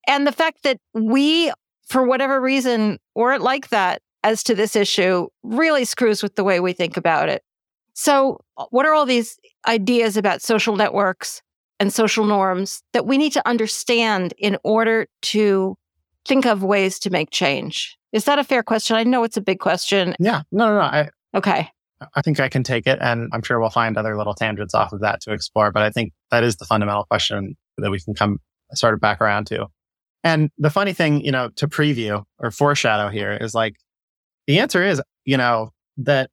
[0.06, 1.52] And the fact that we,
[1.86, 6.60] for whatever reason, weren't like that as to this issue really screws with the way
[6.60, 7.42] we think about it.
[7.94, 11.42] So, uh, what are all these ideas about social networks
[11.78, 15.76] and social norms that we need to understand in order to
[16.26, 17.96] think of ways to make change?
[18.12, 18.96] Is that a fair question?
[18.96, 20.14] I know it's a big question.
[20.18, 20.80] Yeah, no, no, no.
[20.80, 21.70] I, okay.
[22.14, 22.98] I think I can take it.
[23.00, 25.70] And I'm sure we'll find other little tangents off of that to explore.
[25.70, 28.38] But I think that is the fundamental question that we can come
[28.74, 29.66] sort of back around to.
[30.22, 33.76] And the funny thing, you know, to preview or foreshadow here is like
[34.46, 36.30] the answer is, you know, that.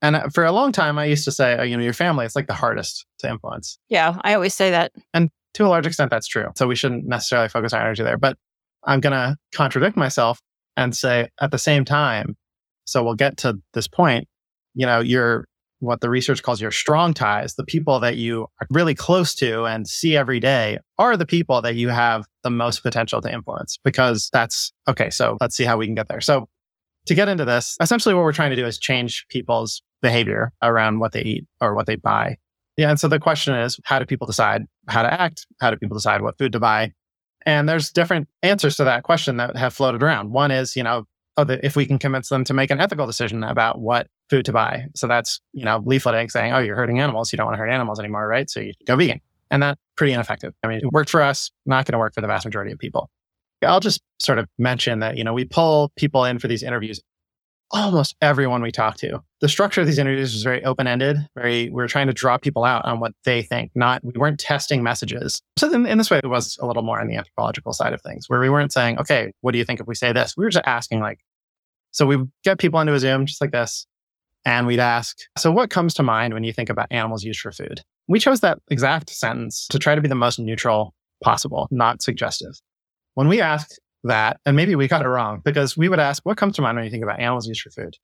[0.00, 2.34] And for a long time, I used to say, uh, you know, your family, it's
[2.34, 3.78] like the hardest to influence.
[3.88, 4.92] Yeah, I always say that.
[5.14, 6.48] And to a large extent, that's true.
[6.56, 8.18] So we shouldn't necessarily focus our energy there.
[8.18, 8.36] But
[8.84, 10.40] I'm going to contradict myself
[10.76, 12.36] and say at the same time,
[12.84, 14.26] so we'll get to this point
[14.74, 15.46] you know, your
[15.82, 19.64] what the research calls your strong ties, the people that you are really close to
[19.64, 23.78] and see every day are the people that you have the most potential to influence
[23.82, 25.10] because that's okay.
[25.10, 26.20] So let's see how we can get there.
[26.20, 26.48] So
[27.06, 31.00] to get into this, essentially what we're trying to do is change people's behavior around
[31.00, 32.36] what they eat or what they buy.
[32.76, 32.90] Yeah.
[32.90, 35.46] And so the question is, how do people decide how to act?
[35.60, 36.92] How do people decide what food to buy?
[37.44, 40.30] And there's different answers to that question that have floated around.
[40.30, 41.06] One is, you know,
[41.36, 44.52] oh, if we can convince them to make an ethical decision about what food to
[44.52, 44.86] buy.
[44.94, 47.32] So that's, you know, leafleting saying, oh, you're hurting animals.
[47.32, 48.48] You don't want to hurt animals anymore, right?
[48.48, 49.20] So you go vegan.
[49.50, 50.54] And that's pretty ineffective.
[50.62, 52.78] I mean, it worked for us, not going to work for the vast majority of
[52.78, 53.10] people.
[53.62, 57.00] I'll just sort of mention that, you know, we pull people in for these interviews
[57.72, 59.22] almost everyone we talked to.
[59.40, 61.16] The structure of these interviews was very open ended.
[61.34, 63.72] Very, we are trying to draw people out on what they think.
[63.74, 65.40] Not we weren't testing messages.
[65.58, 68.02] So in, in, this way, it was a little more on the anthropological side of
[68.02, 70.44] things, where we weren't saying, "Okay, what do you think if we say this?" We
[70.44, 71.20] were just asking, like,
[71.90, 73.86] so we get people into a Zoom just like this,
[74.44, 77.52] and we'd ask, "So what comes to mind when you think about animals used for
[77.52, 82.02] food?" We chose that exact sentence to try to be the most neutral possible, not
[82.02, 82.52] suggestive.
[83.14, 86.36] When we asked that, and maybe we got it wrong because we would ask, what
[86.36, 87.96] comes to mind when you think about animals used for food?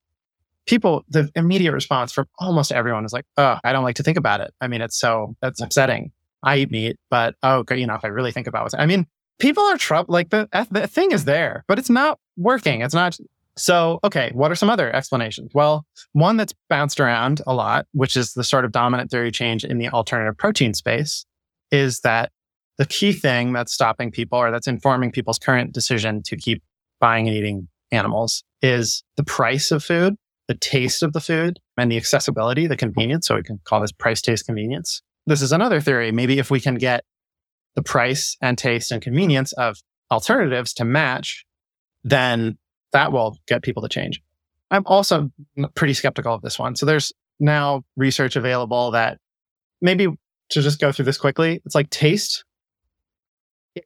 [0.66, 4.18] People, the immediate response from almost everyone is like, oh, I don't like to think
[4.18, 4.52] about it.
[4.60, 6.12] I mean, it's so, that's upsetting.
[6.42, 9.06] I eat meat, but oh, you know, if I really think about it, I mean,
[9.38, 10.12] people are trouble.
[10.12, 12.82] Like the, the thing is there, but it's not working.
[12.82, 13.16] It's not.
[13.56, 15.50] So, okay, what are some other explanations?
[15.52, 19.64] Well, one that's bounced around a lot, which is the sort of dominant theory change
[19.64, 21.26] in the alternative protein space,
[21.72, 22.30] is that
[22.78, 26.62] the key thing that's stopping people or that's informing people's current decision to keep
[27.00, 30.14] buying and eating animals is the price of food,
[30.46, 33.26] the taste of the food, and the accessibility, the convenience.
[33.26, 35.02] So we can call this price, taste, convenience.
[35.26, 36.12] This is another theory.
[36.12, 37.04] Maybe if we can get
[37.74, 39.76] the price and taste and convenience of
[40.10, 41.44] alternatives to match,
[42.04, 42.58] then
[42.92, 44.22] that will get people to change.
[44.70, 45.30] I'm also
[45.74, 46.76] pretty skeptical of this one.
[46.76, 49.18] So there's now research available that
[49.80, 50.06] maybe
[50.50, 52.44] to just go through this quickly, it's like taste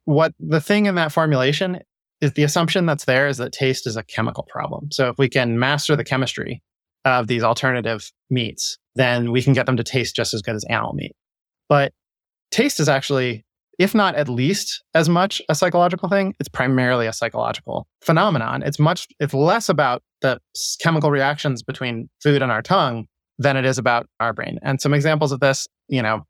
[0.04, 1.80] what the thing in that formulation
[2.20, 4.88] is the assumption that's there is that taste is a chemical problem.
[4.92, 6.62] So if we can master the chemistry
[7.04, 10.64] of these alternative meats, then we can get them to taste just as good as
[10.64, 11.12] animal meat.
[11.68, 11.92] But
[12.52, 13.44] taste is actually,
[13.78, 18.62] if not at least as much a psychological thing, it's primarily a psychological phenomenon.
[18.62, 20.38] It's much, it's less about the
[20.80, 23.06] chemical reactions between food and our tongue
[23.38, 24.58] than it is about our brain.
[24.62, 26.24] And some examples of this, you know,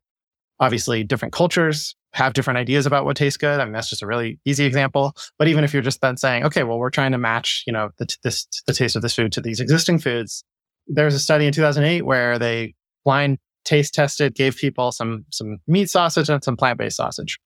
[0.59, 3.59] obviously different cultures have different ideas about what tastes good.
[3.59, 5.15] I mean, that's just a really easy example.
[5.39, 7.89] But even if you're just then saying, okay, well, we're trying to match, you know,
[7.97, 10.43] the, t- this, the taste of this food to these existing foods.
[10.87, 15.57] There was a study in 2008 where they blind taste tested, gave people some, some
[15.67, 17.39] meat sausage and some plant-based sausage.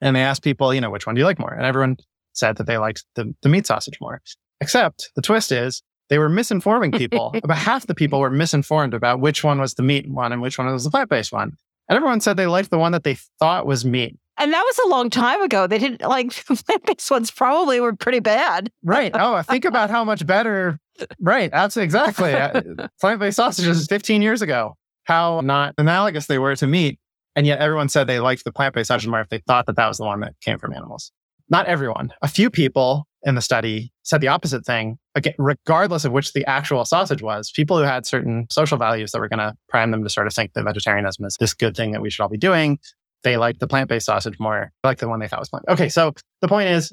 [0.00, 1.52] And they asked people, you know, which one do you like more?
[1.52, 1.96] And everyone
[2.32, 4.22] said that they liked the, the meat sausage more.
[4.60, 7.34] Except the twist is they were misinforming people.
[7.42, 10.58] about half the people were misinformed about which one was the meat one and which
[10.58, 11.56] one was the plant-based one.
[11.90, 14.16] And everyone said they liked the one that they thought was meat.
[14.38, 15.66] And that was a long time ago.
[15.66, 18.70] They didn't like plant based ones, probably were pretty bad.
[18.84, 19.10] Right.
[19.12, 20.78] Oh, think about how much better.
[21.18, 21.50] Right.
[21.50, 22.34] That's exactly.
[22.34, 22.60] Uh,
[23.00, 26.98] plant based sausages 15 years ago, how not analogous they were to meat.
[27.34, 29.76] And yet everyone said they liked the plant based sausage more if they thought that
[29.76, 31.10] that was the one that came from animals.
[31.48, 32.12] Not everyone.
[32.20, 36.44] A few people in the study said the opposite thing, again, regardless of which the
[36.46, 37.50] actual sausage was.
[37.50, 40.34] People who had certain social values that were going to prime them to sort of
[40.34, 42.78] think that vegetarianism is this good thing that we should all be doing.
[43.22, 45.66] They liked the plant based sausage more, like the one they thought was plant.
[45.68, 46.92] Okay, so the point is,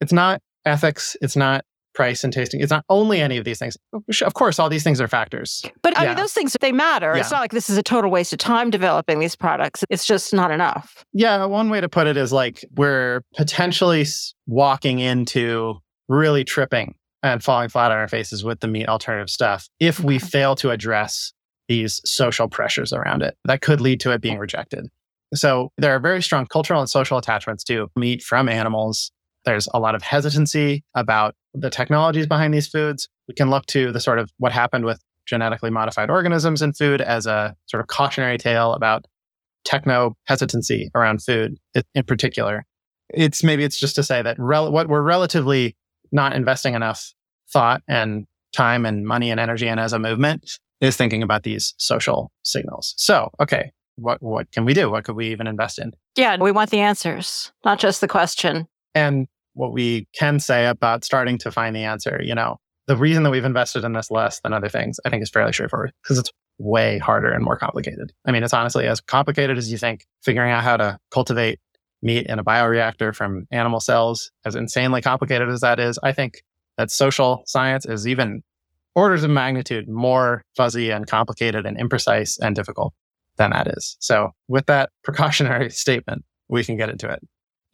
[0.00, 1.64] it's not ethics, it's not
[1.96, 2.60] price and tasting.
[2.60, 3.76] It's not only any of these things.
[3.92, 5.62] Oh, of course, all these things are factors.
[5.82, 6.08] But I yeah.
[6.10, 7.14] mean, those things, they matter.
[7.14, 7.20] Yeah.
[7.20, 9.82] It's not like this is a total waste of time developing these products.
[9.90, 11.04] It's just not enough.
[11.12, 11.44] Yeah.
[11.46, 14.06] One way to put it is like we're potentially
[14.46, 15.78] walking into
[16.08, 20.18] really tripping and falling flat on our faces with the meat alternative stuff if we
[20.18, 21.32] fail to address
[21.68, 24.86] these social pressures around it that could lead to it being rejected.
[25.34, 29.10] So there are very strong cultural and social attachments to meat from animals
[29.46, 33.08] there's a lot of hesitancy about the technologies behind these foods.
[33.28, 37.00] We can look to the sort of what happened with genetically modified organisms in food
[37.00, 39.06] as a sort of cautionary tale about
[39.64, 41.56] techno hesitancy around food
[41.94, 42.64] in particular.
[43.10, 45.76] It's maybe it's just to say that rel- what we're relatively
[46.12, 47.12] not investing enough
[47.52, 51.74] thought and time and money and energy in as a movement is thinking about these
[51.78, 52.94] social signals.
[52.96, 54.90] So, okay, what what can we do?
[54.90, 55.92] What could we even invest in?
[56.16, 58.66] Yeah, we want the answers, not just the question.
[58.94, 59.26] And
[59.56, 62.20] what we can say about starting to find the answer.
[62.22, 65.22] You know, the reason that we've invested in this less than other things, I think
[65.22, 68.12] is fairly straightforward because it's way harder and more complicated.
[68.26, 70.06] I mean, it's honestly as complicated as you think.
[70.22, 71.58] Figuring out how to cultivate
[72.02, 76.42] meat in a bioreactor from animal cells, as insanely complicated as that is, I think
[76.76, 78.42] that social science is even
[78.94, 82.92] orders of magnitude more fuzzy and complicated and imprecise and difficult
[83.36, 83.96] than that is.
[84.00, 87.20] So, with that precautionary statement, we can get into it.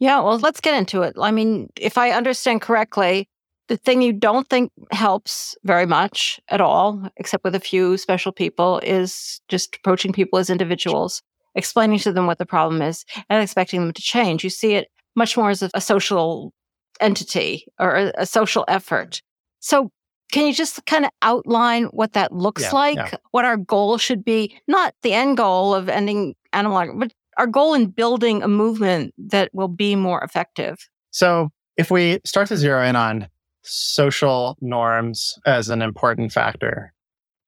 [0.03, 1.15] Yeah, well, let's get into it.
[1.17, 3.27] I mean, if I understand correctly,
[3.69, 8.33] The thing you don't think helps very much at all, except with a few special
[8.33, 11.21] people, is just approaching people as individuals,
[11.55, 14.43] explaining to them what the problem is, and expecting them to change.
[14.43, 16.51] You see it much more as a, a social
[16.99, 19.21] entity or a, a, social effort.
[19.61, 19.89] So,
[20.33, 22.97] can you just kind of outline what that looks Yeah, like?
[22.97, 23.15] yeah.
[23.31, 24.59] What our goal should be?
[24.67, 29.49] Not the end goal of ending animal, but our goal in building a movement that
[29.53, 30.77] will be more effective.
[31.11, 33.27] So if we start to zero in on
[33.63, 36.93] social norms as an important factor,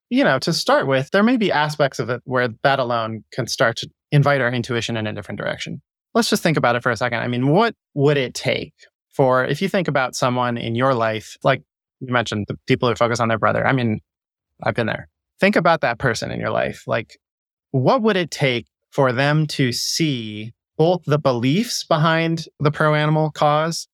[0.08, 3.46] you know, to start with, there may be aspects of it where that alone can
[3.46, 5.82] start to invite our intuition in a different direction.
[6.14, 7.18] Let's just think about it for a second.
[7.18, 8.72] I mean, what would it take
[9.12, 11.62] for, if you think about someone in your life, like
[12.00, 13.66] you mentioned, the people who focus on their brother?
[13.66, 14.00] I mean,
[14.62, 15.08] I've been there.
[15.40, 16.84] Think about that person in your life.
[16.86, 17.18] Like,
[17.72, 18.66] what would it take
[18.96, 23.88] for them to see both the beliefs behind the pro animal cause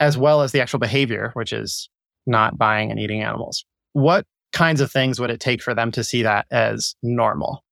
[0.00, 1.88] as well as the actual behavior, which is
[2.26, 3.64] not buying and eating animals.
[3.92, 7.62] What kinds of things would it take for them to see that as normal?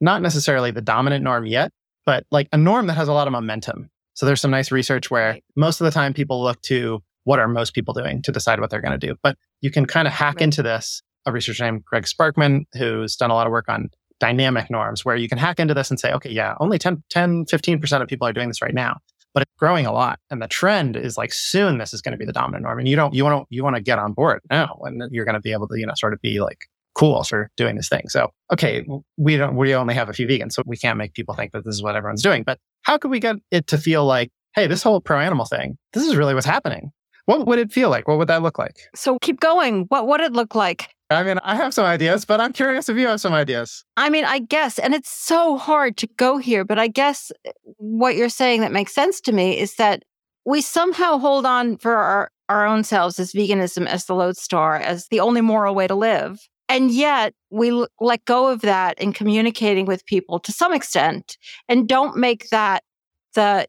[0.00, 1.70] Not necessarily the dominant norm yet,
[2.04, 3.88] but like a norm that has a lot of momentum.
[4.14, 7.46] So there's some nice research where most of the time people look to what are
[7.46, 9.14] most people doing to decide what they're going to do.
[9.22, 11.02] But you can kind of hack into this.
[11.24, 13.90] A researcher named Gregg Sparkman, who's done a lot of work on
[14.20, 17.46] dynamic norms, where you can hack into this and say, okay, yeah, only 10, 10
[17.46, 18.96] 15% of people are doing this right now
[19.36, 20.18] but it's growing a lot.
[20.30, 22.88] And the trend is like soon this is going to be the dominant norm and
[22.88, 25.34] you don't you want to you want to get on board now and you're going
[25.34, 26.64] to be able to you know sort of be like
[26.94, 28.08] cool for doing this thing.
[28.08, 28.86] So okay
[29.18, 31.66] we don't we only have a few vegans so we can't make people think that
[31.66, 34.66] this is what everyone's doing but how could we get it to feel like hey
[34.66, 36.90] this whole pro animal thing this is really what's happening
[37.26, 39.84] what would it feel like what would that look like So keep going.
[39.88, 40.88] What would it look like?
[41.08, 44.10] i mean i have some ideas but i'm curious if you have some ideas I
[44.10, 48.14] mean, I guess, and it's so hard to go here, but I guess eh, what
[48.16, 50.02] you're saying that makes sense to me is that
[50.44, 55.06] we somehow hold on for our, our own selves as veganism, as the lodestar, as
[55.08, 56.40] the only moral way to live.
[56.68, 61.38] And yet we l- let go of that in communicating with people to some extent
[61.68, 62.82] and don't make that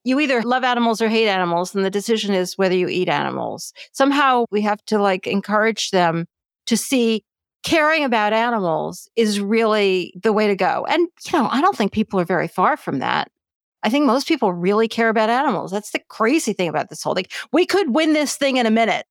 [0.03, 3.74] you either love animals or hate animals and the decision is whether you eat animals.
[3.91, 6.28] Somehow we have to like encourage them
[6.68, 7.24] to see
[7.63, 10.86] caring about animals is really the way to go.
[10.89, 13.30] And, you know, I don't think people are very far from that.
[13.84, 15.72] I think most people really care about animals.
[15.72, 17.28] That's the crazy thing about this whole thing.
[17.51, 19.05] We could win this thing in a minute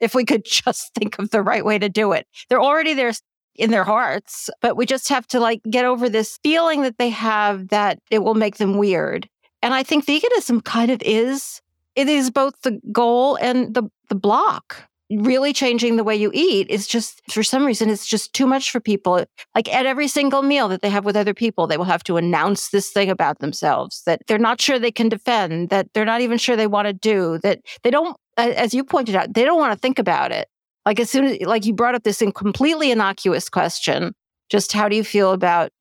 [0.00, 2.26] if we could just think of the right way to do it.
[2.48, 3.12] They're already there
[3.54, 7.10] in their hearts, but we just have to like get over this feeling that they
[7.10, 9.28] have that it will make them weird.
[9.62, 11.60] And I think veganism kind of is
[11.94, 14.88] it is both the goal and the the block.
[15.10, 18.70] Really changing the way you eat is just for some reason it's just too much
[18.70, 19.24] for people.
[19.54, 22.16] Like at every single meal that they have with other people they will have to
[22.16, 26.22] announce this thing about themselves that they're not sure they can defend that they're not
[26.22, 29.60] even sure they want to do that they don't as you pointed out they don't
[29.60, 30.48] want to think about it.
[30.86, 34.14] Like as soon as like you brought up this completely innocuous question
[34.48, 35.72] just how do you feel about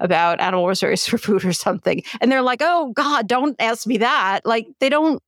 [0.00, 2.02] about animal reserves for food or something.
[2.20, 4.40] And they're like oh god don't ask me that.
[4.44, 5.22] Like they don't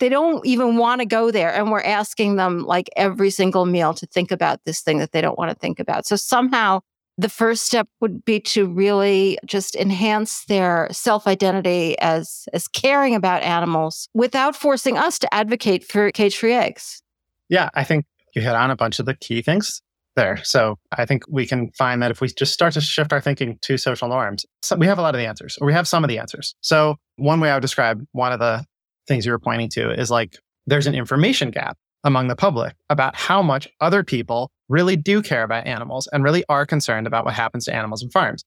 [0.00, 1.54] they don't even want to go there.
[1.54, 5.20] And we're asking them like every single meal to think about this thing that they
[5.20, 6.06] don't want to think about.
[6.06, 6.80] So somehow
[7.18, 13.42] the first step would be to really just enhance their self-identity as as caring about
[13.42, 17.02] animals without forcing us to advocate for cage-free eggs.
[17.50, 19.82] Yeah, I think you hit on a bunch of the key things
[20.16, 20.40] there.
[20.42, 23.58] So I think we can find that if we just start to shift our thinking
[23.62, 26.04] to social norms, so we have a lot of the answers, or we have some
[26.04, 26.54] of the answers.
[26.60, 28.64] So one way I would describe one of the
[29.06, 30.36] things you were pointing to is like
[30.66, 35.42] there's an information gap among the public about how much other people really do care
[35.42, 38.44] about animals and really are concerned about what happens to animals in farms.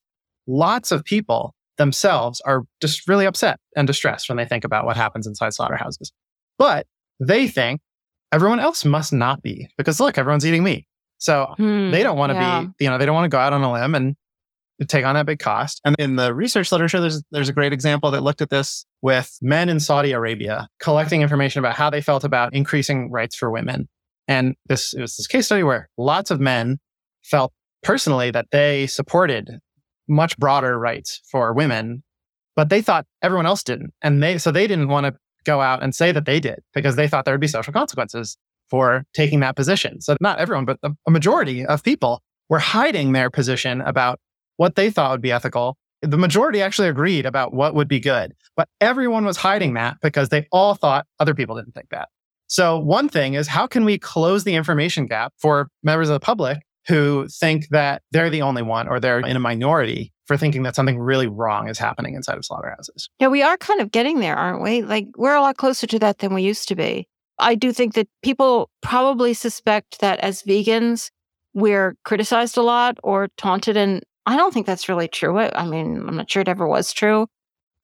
[0.47, 4.97] Lots of people themselves are just really upset and distressed when they think about what
[4.97, 6.11] happens inside slaughterhouses.
[6.57, 6.87] But
[7.19, 7.81] they think
[8.31, 10.85] everyone else must not be because look, everyone's eating meat.
[11.23, 12.61] So they don't want to Hmm, yeah.
[12.77, 14.15] be, you know, they don't want to go out on a limb and
[14.89, 15.79] take on that big cost.
[15.85, 19.37] And in the research literature, there's there's a great example that looked at this with
[19.41, 23.87] men in Saudi Arabia collecting information about how they felt about increasing rights for women.
[24.27, 26.79] And this it was this case study where lots of men
[27.23, 27.53] felt
[27.83, 29.59] personally that they supported
[30.09, 32.03] much broader rights for women,
[32.57, 33.93] but they thought everyone else didn't.
[34.01, 35.13] And they so they didn't want to
[35.45, 38.37] go out and say that they did because they thought there would be social consequences
[38.73, 40.01] for taking that position.
[40.01, 44.19] So not everyone, but a majority of people were hiding their position about
[44.57, 45.77] what they thought would be ethical.
[46.01, 50.29] The majority actually agreed about what would be good, but everyone was hiding that because
[50.29, 52.09] they all thought other people didn't think that.
[52.47, 56.19] So one thing is how can we close the information gap for members of the
[56.19, 56.57] public
[56.87, 60.75] who think that they're the only one or they're in a minority for thinking that
[60.75, 63.07] something really wrong is happening inside of slaughterhouses?
[63.19, 64.81] Yeah, we are kind of getting there, aren't we?
[64.81, 67.07] Like we're a lot closer to that than we used to be.
[67.39, 71.09] I do think that people probably suspect that as vegans,
[71.53, 73.77] we're criticized a lot or taunted.
[73.77, 75.37] And I don't think that's really true.
[75.39, 77.27] I mean, I'm not sure it ever was true.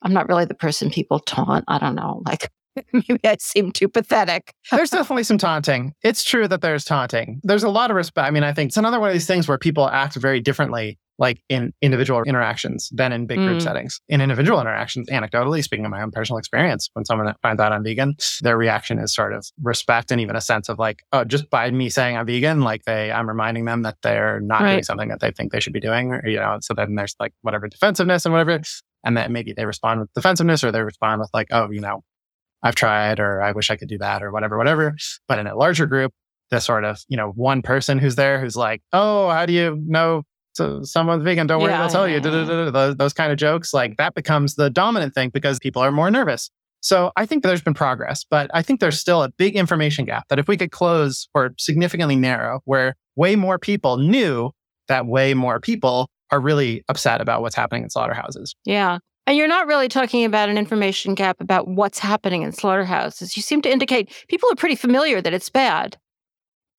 [0.02, 1.66] I'm not really the person people taunt.
[1.68, 2.22] I don't know.
[2.26, 2.50] Like,
[2.94, 4.54] maybe I seem too pathetic.
[4.72, 5.94] there's definitely some taunting.
[6.04, 7.42] It's true that there's taunting.
[7.44, 8.28] There's a lot of respect.
[8.28, 10.98] I mean, I think it's another one of these things where people act very differently
[11.20, 13.62] like in individual interactions than in big group mm.
[13.62, 14.00] settings.
[14.08, 17.84] In individual interactions, anecdotally, speaking of my own personal experience, when someone finds out I'm
[17.84, 21.50] vegan, their reaction is sort of respect and even a sense of like, oh, just
[21.50, 24.72] by me saying I'm vegan, like they, I'm reminding them that they're not right.
[24.72, 27.16] doing something that they think they should be doing, or, you know, so then there's
[27.20, 28.62] like whatever defensiveness and whatever.
[29.04, 32.02] And then maybe they respond with defensiveness or they respond with like, oh, you know,
[32.64, 34.96] I've tried or I wish I could do that or whatever, whatever.
[35.28, 36.14] But in a larger group,
[36.50, 39.82] the sort of, you know, one person who's there who's like, oh, how do you
[39.86, 40.24] know
[40.54, 42.20] so someone's vegan, don't worry, yeah, they'll tell you.
[42.20, 46.12] Those, those kind of jokes, like that becomes the dominant thing because people are more
[46.12, 46.50] nervous.
[46.82, 50.26] So I think there's been progress, but I think there's still a big information gap
[50.30, 54.52] that if we could close or significantly narrow, where way more people knew
[54.88, 58.56] that way more people are really upset about what's happening in slaughterhouses.
[58.66, 59.00] Yeah.
[59.28, 63.36] And you're not really talking about an information gap about what's happening in slaughterhouses.
[63.36, 65.98] You seem to indicate people are pretty familiar that it's bad.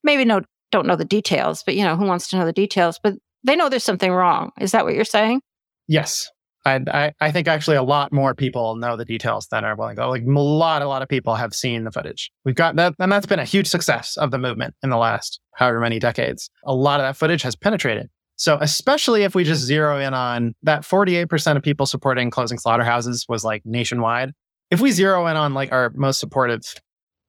[0.03, 0.41] Maybe no
[0.73, 2.99] don't know the details, but you know, who wants to know the details?
[3.03, 3.15] But
[3.45, 4.51] they know there's something wrong.
[4.61, 5.41] Is that what you're saying?
[5.89, 6.29] Yes.
[6.67, 9.97] I, I, I think actually a lot more people know the details than are willing
[9.97, 10.07] to.
[10.09, 12.31] Like a lot, a lot of people have seen the footage.
[12.45, 15.41] We've got that, and that's been a huge success of the movement in the last
[15.55, 16.51] however many decades.
[16.65, 18.11] A lot of that footage has penetrated.
[18.37, 23.27] So, especially if we just zero in on that 48% of people supporting closing slaughterhouses
[23.29, 24.33] was like nationwide.
[24.71, 26.63] If we zero in on like our most supportive,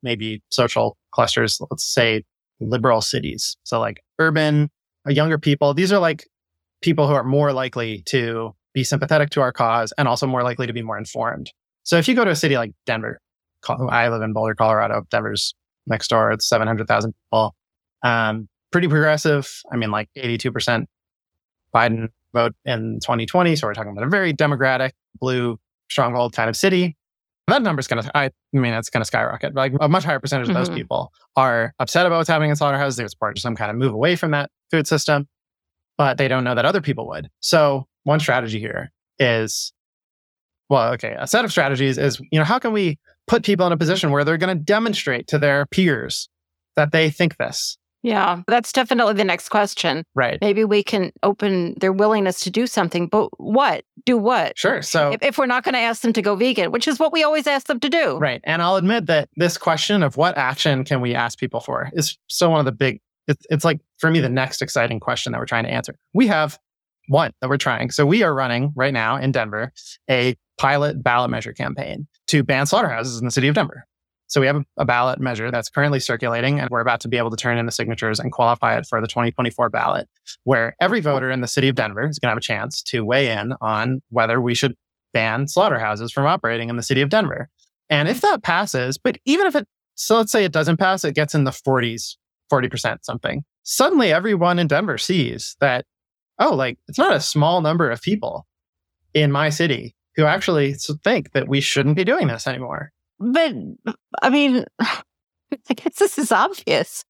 [0.04, 2.24] maybe social clusters, let's say
[2.60, 3.58] liberal cities.
[3.64, 4.70] So, like urban,
[5.08, 6.28] younger people, these are like
[6.82, 10.68] people who are more likely to be sympathetic to our cause and also more likely
[10.68, 11.52] to be more informed.
[11.84, 13.20] So if you go to a city like Denver,
[13.68, 15.04] I live in Boulder, Colorado.
[15.10, 15.54] Denver's
[15.88, 16.32] next door.
[16.32, 17.56] It's 700,000 people.
[18.04, 19.50] Um, pretty progressive.
[19.72, 20.86] I mean, like 82%
[21.76, 23.56] Biden vote in 2020.
[23.56, 26.96] So we're talking about a very democratic, blue stronghold kind of city.
[27.48, 29.56] That number's going to, I mean, it's going to skyrocket.
[29.56, 30.78] Like a much higher percentage of those mm-hmm.
[30.78, 32.98] people are upset about what's happening in slaughterhouses.
[32.98, 35.28] They support some kind of move away from that food system,
[35.98, 37.30] but they don't know that other people would.
[37.40, 39.74] So one strategy here is,
[40.70, 43.74] well, okay, a set of strategies is, you know, how can we put people in
[43.74, 46.30] a position where they're going to demonstrate to their peers
[46.76, 47.78] that they think this?
[48.04, 50.06] Yeah, that's definitely the next question.
[50.16, 50.40] Right.
[50.42, 53.84] Maybe we can open their willingness to do something, but what?
[54.06, 54.58] Do what?
[54.58, 54.82] Sure.
[54.82, 57.14] So, if, if we're not going to ask them to go vegan, which is what
[57.14, 58.18] we always ask them to do.
[58.18, 58.42] Right.
[58.44, 62.18] And I'll admit that this question of what action can we ask people for is
[62.28, 65.40] so one of the big, it's, it's like for me, the next exciting question that
[65.40, 65.94] we're trying to answer.
[66.14, 66.58] We have
[67.08, 67.92] one that we're trying.
[67.92, 69.72] So, we are running right now in Denver
[70.10, 73.86] a pilot ballot measure campaign to ban slaughterhouses in the city of Denver.
[74.32, 77.32] So we have a ballot measure that's currently circulating, and we're about to be able
[77.32, 80.08] to turn in the signatures and qualify it for the 2024 ballot,
[80.46, 83.04] where every voter in the city of Denver is going to have a chance to
[83.04, 84.74] weigh in on whether we should
[85.14, 87.50] ban slaughterhouses from operating in the city of Denver.
[87.90, 91.14] And if that passes, but even if it, so let's say it doesn't pass, it
[91.14, 92.16] gets in the 40s,
[92.50, 93.44] 40% something.
[93.64, 95.84] Suddenly everyone in Denver sees that,
[96.40, 98.48] oh, like it's not a small number of people
[99.14, 102.94] in my city who actually think that we shouldn't be doing this anymore.
[103.22, 103.54] But
[104.22, 107.06] I mean, I guess this is obvious.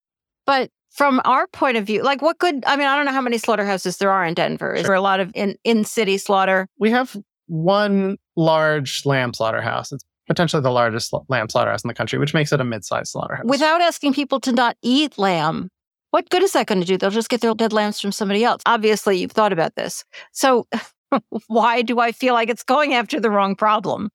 [0.45, 3.21] But from our point of view, like what good, I mean, I don't know how
[3.21, 4.73] many slaughterhouses there are in Denver.
[4.73, 6.67] Is there a lot of in, in city slaughter?
[6.77, 7.15] We have
[7.47, 9.91] one large lamb slaughterhouse.
[9.91, 13.11] It's potentially the largest lamb slaughterhouse in the country, which makes it a mid sized
[13.11, 13.45] slaughterhouse.
[13.45, 15.69] Without asking people to not eat lamb,
[16.11, 16.97] what good is that going to do?
[16.97, 18.61] They'll just get their dead lambs from somebody else.
[18.65, 20.03] Obviously, you've thought about this.
[20.33, 20.67] So,
[21.47, 24.09] why do I feel like it's going after the wrong problem?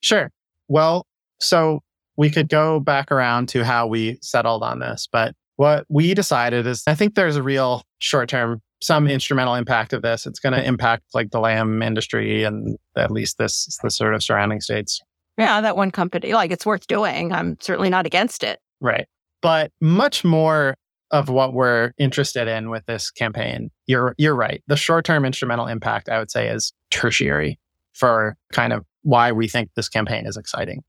[0.00, 0.30] Sure.
[0.68, 1.06] Well,
[1.42, 1.80] so
[2.16, 6.66] we could go back around to how we settled on this, but what we decided
[6.66, 10.26] is I think there's a real short term, some instrumental impact of this.
[10.26, 14.22] It's going to impact like the lamb industry and at least this, the sort of
[14.22, 15.00] surrounding states.
[15.38, 17.32] Yeah, that one company, like it's worth doing.
[17.32, 18.60] I'm certainly not against it.
[18.80, 19.06] Right.
[19.40, 20.76] But much more
[21.10, 24.62] of what we're interested in with this campaign, you're, you're right.
[24.66, 27.58] The short term instrumental impact, I would say, is tertiary
[27.92, 30.82] for kind of why we think this campaign is exciting.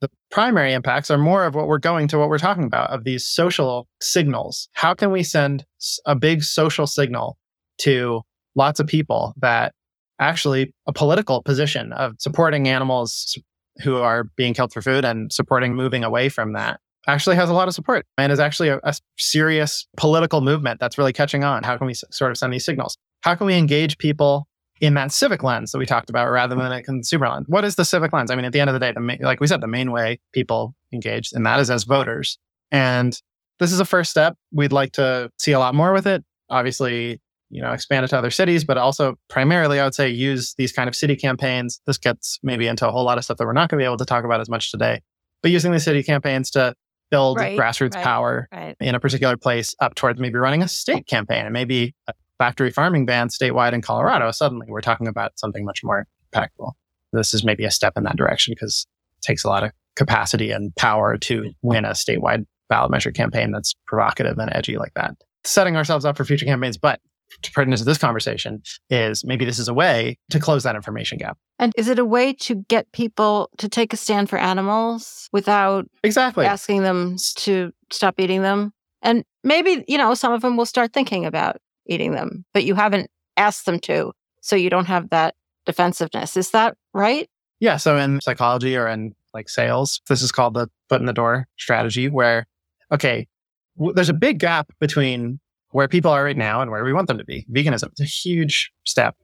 [0.00, 3.04] The primary impacts are more of what we're going to what we're talking about of
[3.04, 4.68] these social signals.
[4.72, 5.64] How can we send
[6.06, 7.36] a big social signal
[7.78, 8.22] to
[8.54, 9.74] lots of people that
[10.18, 13.38] actually a political position of supporting animals
[13.82, 17.54] who are being killed for food and supporting moving away from that actually has a
[17.54, 21.62] lot of support and is actually a, a serious political movement that's really catching on.
[21.62, 22.96] How can we s- sort of send these signals?
[23.22, 24.46] How can we engage people
[24.80, 27.46] in that civic lens that we talked about rather than a consumer lens.
[27.48, 28.30] What is the civic lens?
[28.30, 29.92] I mean, at the end of the day, the ma- like we said, the main
[29.92, 32.38] way people engage in that is as voters.
[32.72, 33.16] And
[33.58, 34.36] this is a first step.
[34.52, 36.24] We'd like to see a lot more with it.
[36.48, 37.20] Obviously,
[37.50, 40.72] you know, expand it to other cities, but also primarily, I would say, use these
[40.72, 41.80] kind of city campaigns.
[41.86, 43.86] This gets maybe into a whole lot of stuff that we're not going to be
[43.86, 45.00] able to talk about as much today,
[45.42, 46.74] but using the city campaigns to
[47.10, 48.04] build Right, grassroots right.
[48.04, 48.76] power Right.
[48.80, 52.70] in a particular place up towards maybe running a state campaign and maybe a factory
[52.70, 54.30] farming ban statewide in Colorado.
[54.30, 56.72] Suddenly we're talking about something much more impactful.
[57.12, 58.86] This is maybe a step in that direction because
[59.18, 63.52] it takes a lot of capacity and power to win a statewide ballot measure campaign
[63.52, 65.16] that's provocative and edgy like that.
[65.44, 67.00] Setting ourselves up for future campaigns, but
[67.42, 71.18] to pertinent to this conversation is maybe this is a way to close that information
[71.18, 71.36] gap.
[71.58, 75.84] And is it a way to get people to take a stand for animals without
[76.02, 76.46] Exactly.
[76.46, 78.72] asking them to stop eating them?
[79.02, 82.74] And maybe, you know, some of them will start thinking about eating them, but you
[82.74, 84.12] haven't asked them to.
[84.40, 85.34] So you don't have that
[85.66, 86.36] defensiveness.
[86.36, 87.28] Is that right?
[87.60, 87.76] Yeah.
[87.76, 91.46] So in psychology or in like sales, this is called the foot in the door
[91.58, 92.46] strategy where,
[92.90, 93.28] okay,
[93.76, 95.40] w- there's a big gap between
[95.72, 97.46] where people are right now and where we want them to be.
[97.52, 99.14] Veganism is a huge step.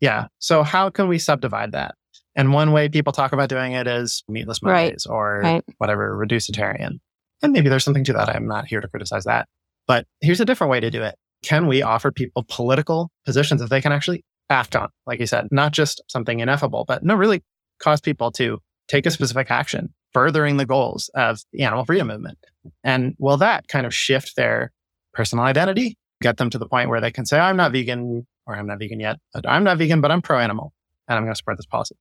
[0.00, 0.26] Yeah.
[0.38, 1.94] So how can we subdivide that?
[2.34, 4.84] And one way people talk about doing it is meatless Right.
[4.86, 5.64] Mondays or Right.
[5.78, 6.98] whatever, reducitarian.
[7.42, 8.28] And maybe there's something to that.
[8.28, 9.48] I'm not here to criticize that.
[9.86, 11.14] But here's a different way to do it.
[11.42, 14.88] Can we offer people political positions that they can actually act on?
[15.06, 17.42] Like you said, not just something ineffable, but no, really
[17.80, 22.38] cause people to take a specific action, furthering the goals of the animal freedom movement.
[22.84, 24.72] And will that kind of shift their
[25.14, 28.56] personal identity, get them to the point where they can say, I'm not vegan, or
[28.56, 30.72] I'm not vegan yet, I'm not vegan, but I'm pro animal,
[31.08, 31.96] and I'm going to support this policy.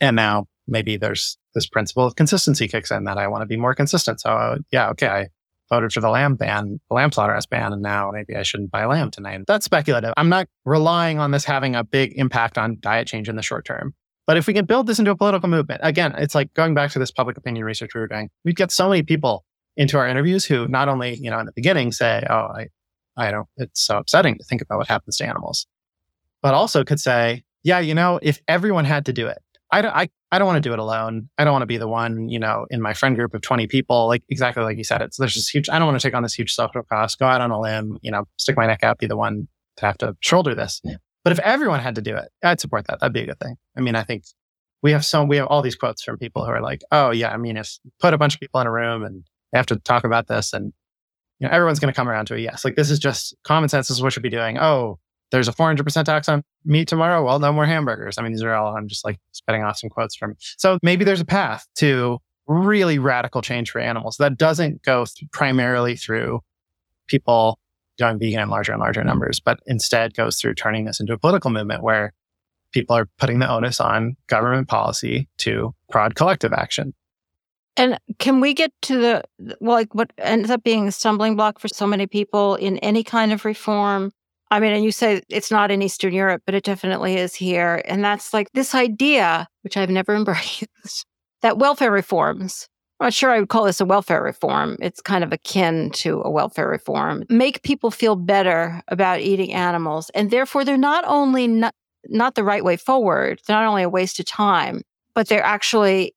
[0.00, 3.56] And now maybe there's this principle of consistency kicks in that I want to be
[3.56, 4.20] more consistent.
[4.20, 5.26] So, yeah, okay, I
[5.70, 8.84] voted for the lamb ban, the lamb slaughterhouse ban, and now maybe I shouldn't buy
[8.84, 9.42] lamb tonight.
[9.46, 10.12] That's speculative.
[10.16, 13.64] I'm not relying on this having a big impact on diet change in the short
[13.64, 13.94] term.
[14.26, 16.90] But if we can build this into a political movement, again, it's like going back
[16.92, 18.28] to this public opinion research we were doing.
[18.44, 19.44] We'd get so many people
[19.76, 22.68] into our interviews who not only, you know, in the beginning say, "Oh, I,
[23.16, 23.48] I don't.
[23.56, 25.66] It's so upsetting to think about what happens to animals,"
[26.42, 29.38] but also could say, "Yeah, you know, if everyone had to do it,
[29.72, 31.28] I don't, I, I don't want to do it alone.
[31.38, 33.66] I don't want to be the one, you know, in my friend group of 20
[33.66, 35.02] people, like exactly like you said.
[35.02, 37.26] It's there's this huge, I don't want to take on this huge social cost, go
[37.26, 39.98] out on a limb, you know, stick my neck out, be the one to have
[39.98, 40.80] to shoulder this.
[41.22, 43.00] But if everyone had to do it, I'd support that.
[43.00, 43.56] That'd be a good thing.
[43.76, 44.24] I mean, I think
[44.82, 47.30] we have some, we have all these quotes from people who are like, oh yeah,
[47.30, 49.66] I mean, if you put a bunch of people in a room and they have
[49.66, 50.72] to talk about this and,
[51.38, 52.64] you know, everyone's going to come around to a yes.
[52.64, 53.88] Like this is just common sense.
[53.88, 54.58] This is what we should be doing.
[54.58, 54.98] Oh,
[55.30, 57.24] there's a 400% tax on meat tomorrow.
[57.24, 58.18] Well, no more hamburgers.
[58.18, 60.36] I mean, these are all, I'm just like spitting off some quotes from.
[60.38, 65.30] So maybe there's a path to really radical change for animals that doesn't go th-
[65.30, 66.40] primarily through
[67.06, 67.58] people
[67.98, 71.18] going vegan in larger and larger numbers, but instead goes through turning this into a
[71.18, 72.12] political movement where
[72.72, 76.94] people are putting the onus on government policy to prod collective action.
[77.76, 81.68] And can we get to the, like what ends up being a stumbling block for
[81.68, 84.12] so many people in any kind of reform?
[84.50, 87.82] I mean, and you say it's not in Eastern Europe, but it definitely is here.
[87.84, 91.06] And that's like this idea, which I've never embraced,
[91.42, 92.68] that welfare reforms,
[93.00, 94.76] I'm not sure I would call this a welfare reform.
[94.80, 100.10] It's kind of akin to a welfare reform, make people feel better about eating animals.
[100.10, 101.74] And therefore, they're not only not,
[102.08, 104.82] not the right way forward, they're not only a waste of time,
[105.14, 106.14] but they're actually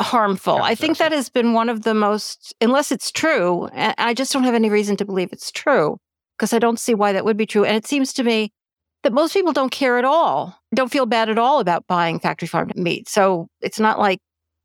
[0.00, 0.62] harmful.
[0.62, 4.32] I think that has been one of the most, unless it's true, and I just
[4.32, 5.98] don't have any reason to believe it's true
[6.40, 7.66] because I don't see why that would be true.
[7.66, 8.50] And it seems to me
[9.02, 12.48] that most people don't care at all, don't feel bad at all about buying factory
[12.48, 13.10] farmed meat.
[13.10, 14.20] So it's not like,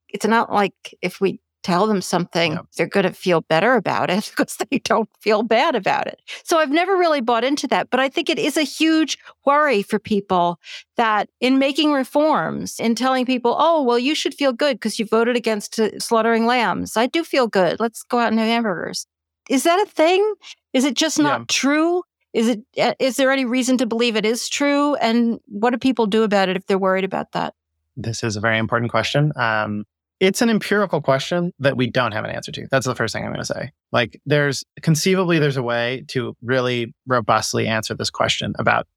[0.08, 2.62] it's not like if we tell them something, Yeah.
[2.78, 6.22] they're going to feel better about it because they don't feel bad about it.
[6.46, 9.82] So I've never really bought into that, but I think it is a huge worry
[9.82, 10.60] for people
[10.96, 15.06] that in making reforms, in telling people, oh, well, you should feel good because you
[15.06, 16.96] voted against uh, slaughtering lambs.
[16.96, 17.82] I do feel good.
[17.82, 19.08] Let's go out and have hamburgers.
[19.50, 20.34] Is that a thing?
[20.74, 21.46] Is it just not Yeah.
[21.50, 22.04] true?
[22.34, 22.62] Is it?
[22.78, 24.96] uh, there any reason to believe it is true?
[24.96, 27.54] And what do people do about it if they're worried about that?
[27.96, 29.32] This is a very important question.
[29.38, 29.86] Um,
[30.20, 32.68] it's an empirical question that we don't have an answer to.
[32.72, 33.72] That's the first thing I'm going to say.
[33.92, 38.88] Like, there's conceivably there's a way to really robustly answer this question about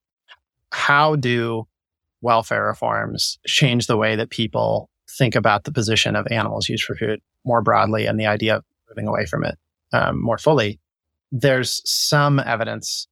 [0.71, 1.67] how do
[2.23, 6.95] welfare reforms change the way that people think about the position of animals used for
[6.95, 9.57] food more broadly and the idea of moving away from it
[9.93, 10.79] um, more fully.
[11.31, 13.07] There's some evidence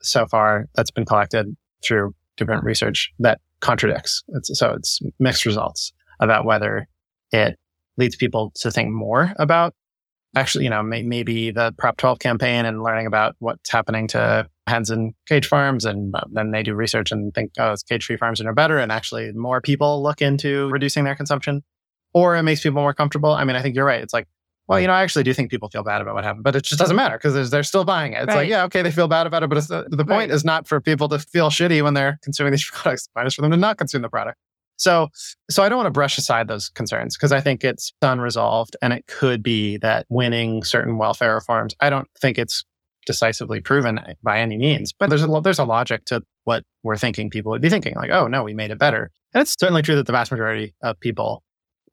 [0.00, 4.22] so far that's been collected through different research that contradicts.
[4.28, 6.88] It's, so it's mixed results about whether
[7.30, 7.58] it
[7.96, 9.74] leads people to think more about
[10.34, 14.46] actually, you know, may, maybe the Prop 12 campaign and learning about what's happening to
[14.66, 15.84] hens in cage farms.
[15.84, 18.78] And uh, then they do research and think, oh, cage free farms are better.
[18.78, 21.62] And actually, more people look into reducing their consumption
[22.14, 23.32] or it makes people more comfortable.
[23.32, 24.02] I mean, I think you're right.
[24.02, 24.28] It's like,
[24.72, 26.64] well, you know, I actually do think people feel bad about what happened, but it
[26.64, 28.22] just doesn't matter because they're still buying it.
[28.22, 28.36] It's right.
[28.36, 30.30] like, yeah, okay, they feel bad about it, but the, uh, the, point right.
[30.30, 33.06] is not for people to feel shitty when they're consuming these products.
[33.06, 34.38] The point is for them to not consume the product.
[34.76, 35.08] So,
[35.50, 38.92] so I don't want to brush aside those concerns because I think it's unresolved, and
[38.92, 41.74] it could be that winning certain welfare reforms.
[41.80, 42.64] I don't think it's
[43.06, 47.30] decisively proven by any means, but there's a there's a logic to what we're thinking
[47.30, 47.94] people would be thinking.
[47.94, 50.74] Like, oh no, we made it better, and it's certainly true that the vast majority
[50.82, 51.42] of people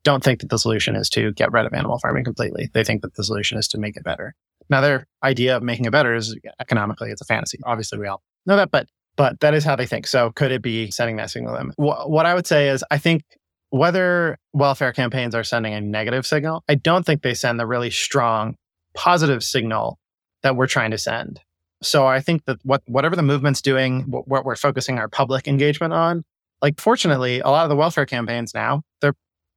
[0.03, 2.69] don't think that the solution is to get rid of animal farming completely.
[2.73, 4.33] They think that the solution is to make it better.
[4.69, 7.59] Now, their idea of making it better is economically, it's a fantasy.
[7.65, 10.07] Obviously, we all know that, but but that is how they think.
[10.07, 11.73] So, could it be sending that signal to them?
[11.75, 13.23] Wh- what I would say is, I think
[13.71, 17.89] whether welfare campaigns are sending a negative signal, I don't think they send the really
[17.89, 18.55] strong
[18.93, 19.99] positive signal
[20.41, 21.41] that we're trying to send.
[21.81, 25.47] So, I think that what whatever the movement's doing, what, what we're focusing our public
[25.47, 26.23] engagement on,
[26.61, 29.15] like fortunately, a lot of the welfare campaigns now they're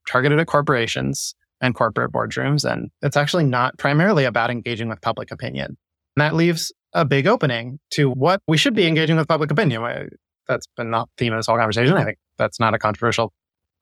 [0.08, 2.70] targeted at corporations and corporate boardrooms.
[2.70, 5.76] And it's actually not primarily about engaging with public opinion.
[6.16, 10.10] And that leaves a big opening to what we should be engaging with public opinion.
[10.48, 11.96] That's been not the theme of this whole conversation.
[11.96, 13.32] I think that's not a controversial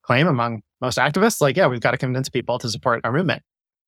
[0.03, 1.41] claim among most activists.
[1.41, 3.41] Like, yeah, we've got to convince people to support our movement.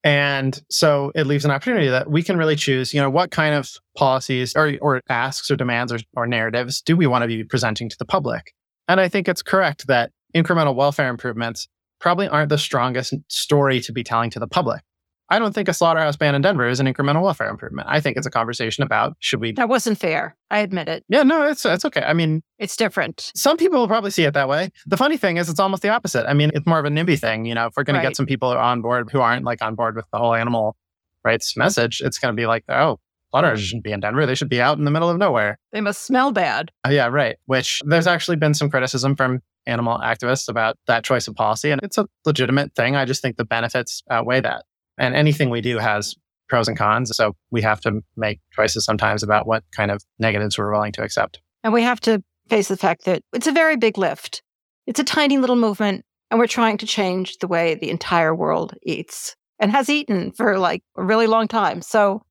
[0.03, 3.55] And so it leaves an opportunity that we can really choose, you know, what kind
[3.55, 7.43] of policies or, or asks or demands or, or narratives do we want to be
[7.45, 8.53] presenting to the public?
[8.89, 11.69] And I think it's correct that incremental welfare improvements
[12.03, 14.81] probably aren't the strongest story to be telling to the public.
[15.29, 17.87] I don't think a slaughterhouse ban in Denver is an incremental welfare improvement.
[17.89, 19.53] I think it's a conversation about should we.
[19.53, 20.35] That wasn't fair.
[20.51, 21.05] I admit it.
[21.07, 22.03] Yeah, no, it's it's okay.
[22.03, 23.31] I mean, it's different.
[23.35, 24.69] Some people will probably see it that way.
[24.85, 26.29] The funny thing is, it's almost the opposite.
[26.29, 27.45] I mean, it's more of a NIMBY thing.
[27.45, 28.01] You know, if we're going right.
[28.01, 30.75] to get some people on board who aren't like on board with the whole animal
[31.23, 32.99] rights message, it's going to be like, oh,
[33.31, 34.25] slaughterhouses shouldn't be in Denver.
[34.25, 35.57] They should be out in the middle of nowhere.
[35.71, 36.69] They must smell bad.
[36.85, 37.37] Uh, yeah, right.
[37.45, 41.71] Which there's actually been some criticism from animal activists about that choice of policy.
[41.71, 42.95] And it's a legitimate thing.
[42.95, 44.65] I just think the benefits outweigh that.
[44.97, 46.15] And anything we do has
[46.49, 47.15] pros and cons.
[47.15, 51.03] So we have to make choices sometimes about what kind of negatives we're willing to
[51.03, 51.39] accept.
[51.63, 54.43] And we have to face the fact that it's a very big lift.
[54.85, 58.73] It's a tiny little movement, and we're trying to change the way the entire world
[58.83, 61.81] eats and has eaten for like a really long time.
[61.81, 62.21] So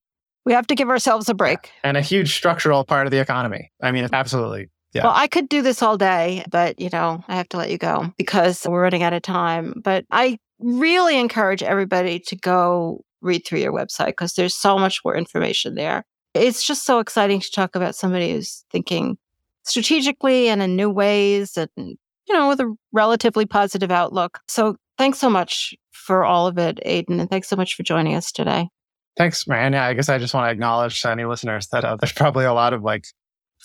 [0.45, 1.71] we have to give ourselves a break.
[1.83, 3.73] And a huge structural part of the economy.
[3.83, 4.69] I mean, absolutely.
[4.93, 5.05] Yeah.
[5.05, 7.79] Well, I could do this all day, but you know, I have to let you
[7.79, 9.81] go because we're running out of time.
[9.83, 15.01] But I really encourage everybody to go read through your website because there's so much
[15.05, 16.05] more information there.
[16.35, 19.17] It's just so exciting to talk about somebody who's thinking
[19.65, 24.41] strategically and in new ways and, you know, with a relatively positive outlook.
[24.49, 27.21] So thanks so much for all of it, Aidan.
[27.21, 28.69] and thanks so much for joining us today.
[29.17, 29.75] Thanks, man.
[29.75, 32.45] Yeah, I guess I just want to acknowledge to any listeners that uh, there's probably
[32.45, 33.05] a lot of like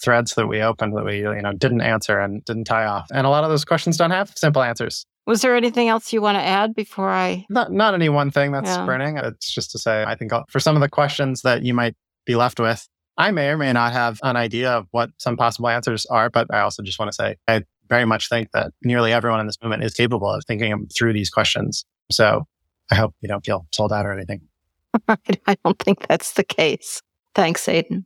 [0.01, 3.07] threads that we opened that we you know didn't answer and didn't tie off.
[3.11, 5.05] And a lot of those questions don't have simple answers.
[5.25, 8.51] Was there anything else you want to add before i not not any one thing
[8.51, 8.85] that's yeah.
[8.85, 9.17] burning.
[9.17, 11.95] It's just to say i think uh, for some of the questions that you might
[12.25, 12.87] be left with
[13.17, 16.47] i may or may not have an idea of what some possible answers are but
[16.51, 19.57] i also just want to say i very much think that nearly everyone in this
[19.61, 21.85] movement is capable of thinking through these questions.
[22.11, 22.45] So
[22.91, 24.41] i hope you don't feel sold out or anything.
[25.07, 27.01] I don't think that's the case.
[27.35, 28.05] Thanks aidan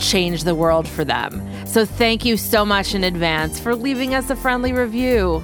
[0.01, 1.41] change the world for them.
[1.65, 5.43] So thank you so much in advance for leaving us a friendly review.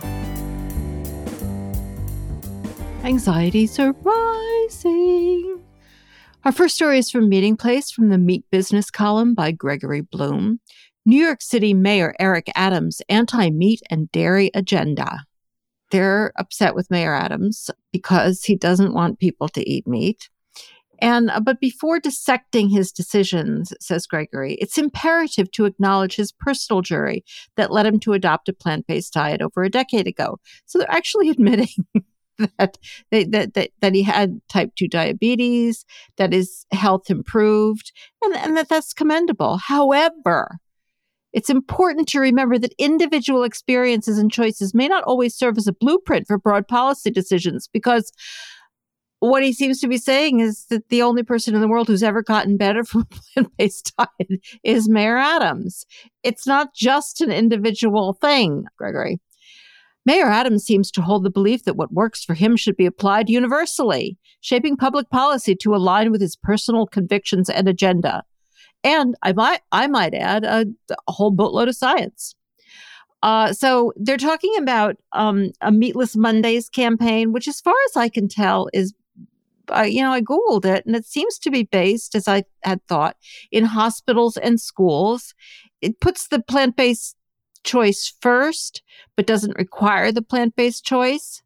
[3.03, 5.63] Anxieties are rising.
[6.43, 10.59] Our first story is from Meatingplace from the Meat Business column by Gregory Bloom.
[11.05, 15.23] New York City Mayor Eric Adams' anti meat and dairy agenda.
[15.91, 20.29] They're upset with Mayor Adams because he doesn't want people to eat meat.
[20.99, 26.81] And uh, but before dissecting his decisions, says Gregory, it's imperative to acknowledge his personal
[26.81, 27.23] jury
[27.55, 30.39] that led him to adopt a plant-based diet over a decade ago.
[30.65, 31.67] So they're actually admitting
[32.57, 32.77] that,
[33.11, 35.85] they, that that that he had type two diabetes,
[36.17, 37.91] that his health improved,
[38.23, 39.57] and, and that that's commendable.
[39.57, 40.59] However,
[41.33, 45.73] it's important to remember that individual experiences and choices may not always serve as a
[45.73, 48.11] blueprint for broad policy decisions because
[49.19, 52.03] what he seems to be saying is that the only person in the world who's
[52.03, 55.85] ever gotten better from a plant based diet is Mayor Adams.
[56.23, 59.19] It's not just an individual thing, Gregory.
[60.05, 63.27] Mayor Adams seems to hold the belief that what works for him should be applied
[63.27, 68.23] universally, shaping public policy to align with his personal convictions and agenda.
[68.85, 70.65] And I might, I might add, a,
[71.07, 72.35] a whole boatload of science.
[73.21, 78.07] Uh, so they're talking about um, a Meatless Mondays campaign, which, as far as I
[78.07, 78.93] can tell, is
[79.85, 83.17] you know, I Googled it and it seems to be based, as I had thought,
[83.51, 85.33] in hospitals and schools.
[85.81, 87.15] It puts the plant based
[87.63, 88.81] choice first,
[89.15, 91.43] but doesn't require the plant based choice.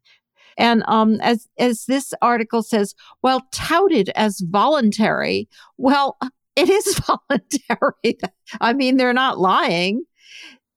[0.58, 6.18] And um, as as this article says, while touted as voluntary, well,
[6.56, 6.98] it is
[7.28, 8.18] voluntary.
[8.60, 10.04] I mean, they're not lying.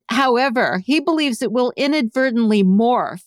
[0.09, 3.23] However, he believes it will inadvertently morph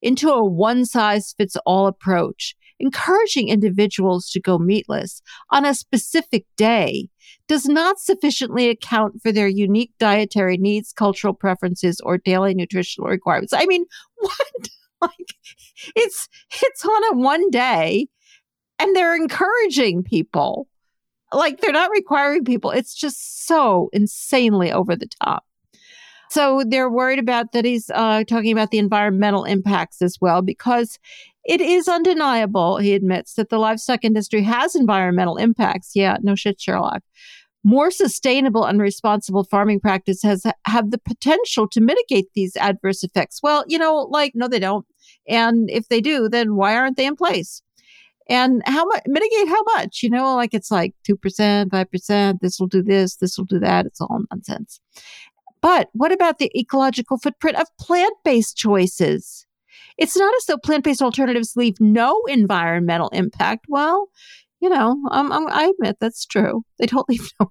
[0.00, 6.44] into a one size fits all approach encouraging individuals to go meatless on a specific
[6.56, 7.08] day
[7.48, 13.52] does not sufficiently account for their unique dietary needs, cultural preferences, or daily nutritional requirements.
[13.52, 14.68] I mean, what?
[15.00, 15.34] like
[15.96, 16.28] it's
[16.62, 18.06] it's on a one day
[18.78, 20.68] and they're encouraging people.
[21.32, 22.70] Like they're not requiring people.
[22.70, 25.44] It's just so insanely over the top.
[26.32, 30.98] So they're worried about that he's uh, talking about the environmental impacts as well, because
[31.44, 35.90] it is undeniable, he admits, that the livestock industry has environmental impacts.
[35.94, 37.02] Yeah, no shit, Sherlock.
[37.64, 43.40] More sustainable and responsible farming practice has have the potential to mitigate these adverse effects.
[43.42, 44.86] Well, you know, like no, they don't.
[45.28, 47.60] And if they do, then why aren't they in place?
[48.30, 50.02] And how much mitigate how much?
[50.02, 53.84] You know, like it's like 2%, 5%, this will do this, this will do that.
[53.84, 54.80] It's all nonsense.
[55.62, 59.46] But what about the ecological footprint of plant based choices?
[59.96, 63.66] It's not as though plant based alternatives leave no environmental impact.
[63.68, 64.08] Well,
[64.60, 66.62] you know, um, um, I admit that's true.
[66.78, 67.50] They don't leave no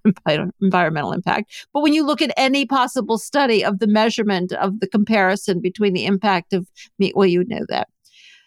[0.62, 1.68] environmental impact.
[1.74, 5.94] But when you look at any possible study of the measurement of the comparison between
[5.94, 6.68] the impact of
[7.00, 7.90] meat, well, you know that.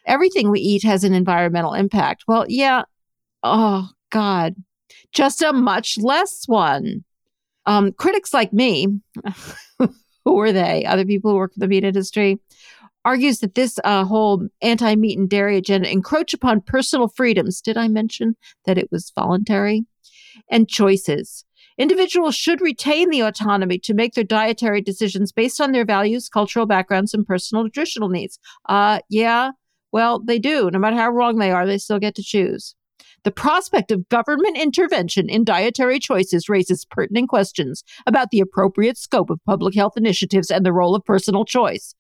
[0.06, 2.24] Everything we eat has an environmental impact.
[2.28, 2.82] Well, yeah.
[3.42, 4.54] Oh, God.
[5.12, 7.04] Just a much less one.
[7.66, 8.88] Um, critics like me,
[10.24, 10.84] who are they?
[10.84, 12.38] Other people who work for the meat industry,
[13.04, 17.60] argues that this uh, whole anti meat and dairy agenda encroach upon personal freedoms.
[17.60, 18.36] Did I mention
[18.66, 19.84] that it was voluntary?
[20.50, 21.44] And choices.
[21.76, 26.66] Individuals should retain the autonomy to make their dietary decisions based on their values, cultural
[26.66, 28.38] backgrounds, and personal nutritional needs.
[28.68, 29.50] Uh, yeah,
[29.90, 30.70] well, they do.
[30.70, 32.74] No matter how wrong they are, they still get to choose.
[33.24, 39.30] The prospect of government intervention in dietary choices raises pertinent questions about the appropriate scope
[39.30, 41.94] of public health initiatives and the role of personal choice.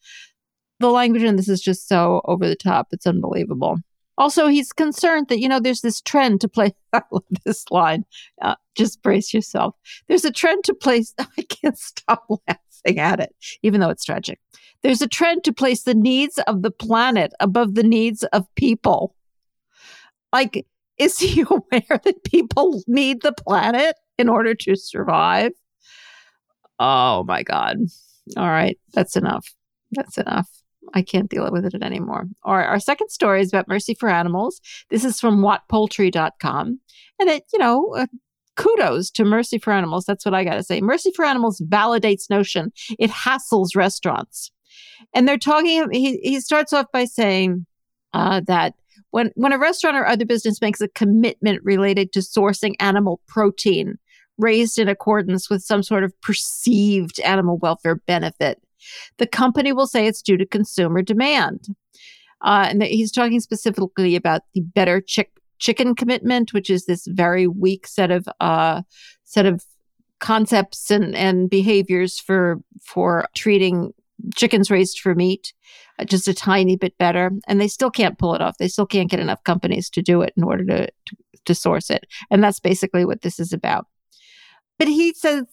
[0.80, 2.88] The language in this is just so over the top.
[2.92, 3.78] It's unbelievable.
[4.16, 6.74] Also, he's concerned that, you know, there's this trend to play.
[6.92, 8.04] I love this line.
[8.42, 9.74] Uh, just brace yourself.
[10.08, 11.14] There's a trend to place.
[11.18, 14.40] I can't stop laughing at it, even though it's tragic.
[14.82, 19.16] There's a trend to place the needs of the planet above the needs of people.
[20.32, 20.66] Like,
[20.98, 25.52] is he aware that people need the planet in order to survive?
[26.78, 27.78] Oh my God.
[28.36, 28.78] All right.
[28.92, 29.54] That's enough.
[29.92, 30.48] That's enough.
[30.92, 32.26] I can't deal with it anymore.
[32.42, 32.66] All right.
[32.66, 34.60] Our second story is about Mercy for Animals.
[34.90, 36.80] This is from wattpoultry.com.
[37.20, 38.06] And it, you know, uh,
[38.56, 40.04] kudos to Mercy for Animals.
[40.04, 40.80] That's what I got to say.
[40.80, 42.72] Mercy for Animals validates notion.
[42.98, 44.50] It hassles restaurants.
[45.14, 47.66] And they're talking, he, he starts off by saying
[48.12, 48.74] uh, that
[49.14, 53.96] when, when a restaurant or other business makes a commitment related to sourcing animal protein
[54.38, 58.60] raised in accordance with some sort of perceived animal welfare benefit,
[59.18, 61.68] the company will say it's due to consumer demand.
[62.42, 67.46] Uh, and he's talking specifically about the better chick, chicken commitment, which is this very
[67.46, 68.82] weak set of uh,
[69.22, 69.64] set of
[70.18, 73.92] concepts and, and behaviors for for treating
[74.34, 75.52] chickens raised for meat
[76.06, 79.10] just a tiny bit better and they still can't pull it off they still can't
[79.10, 82.60] get enough companies to do it in order to, to, to source it and that's
[82.60, 83.86] basically what this is about
[84.78, 85.44] but he says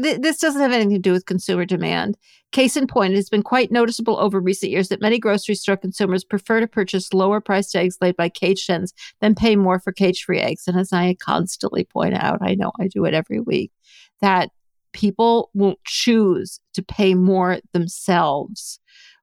[0.00, 2.16] th- this doesn't have anything to do with consumer demand.
[2.52, 5.76] Case in point, it has been quite noticeable over recent years that many grocery store
[5.76, 9.92] consumers prefer to purchase lower priced eggs laid by cage hens than pay more for
[9.92, 10.66] cage free eggs.
[10.66, 13.72] And as I constantly point out, I know I do it every week,
[14.20, 14.50] that
[14.92, 18.78] people won't choose to pay more themselves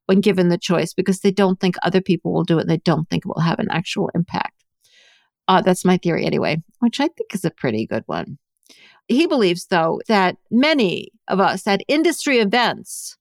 [0.06, 3.10] when given the choice because they don't think other people will do it they don't
[3.10, 4.64] think it will have an actual impact.
[5.48, 8.38] Uh, that's my theory anyway, which I think is a pretty good one.
[9.08, 13.18] He believes, though, that many of us at industry events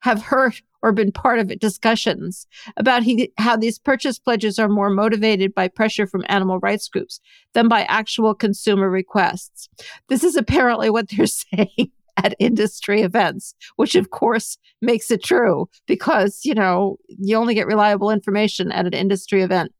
[0.00, 4.90] have heard or been part of discussions about he, how these purchase pledges are more
[4.90, 7.20] motivated by pressure from animal rights groups
[7.52, 9.68] than by actual consumer requests.
[10.08, 15.68] This is apparently what they're saying at industry events, which of course makes it true
[15.86, 19.72] because, you know, you only get reliable information at an industry event.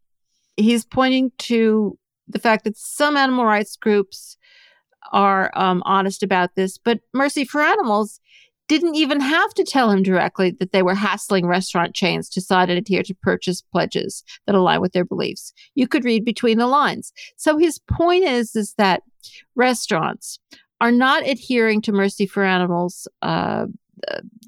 [0.57, 4.36] He's pointing to the fact that some animal rights groups
[5.12, 8.20] are um, honest about this, but Mercy for Animals
[8.68, 12.68] didn't even have to tell him directly that they were hassling restaurant chains to sign
[12.68, 15.55] and adhere to purchase pledges that align with their beliefs.
[15.74, 17.11] You could read between the lines.
[17.36, 19.03] So his point is, is that
[19.55, 20.39] restaurants
[20.80, 23.66] are not adhering to Mercy for Animals uh,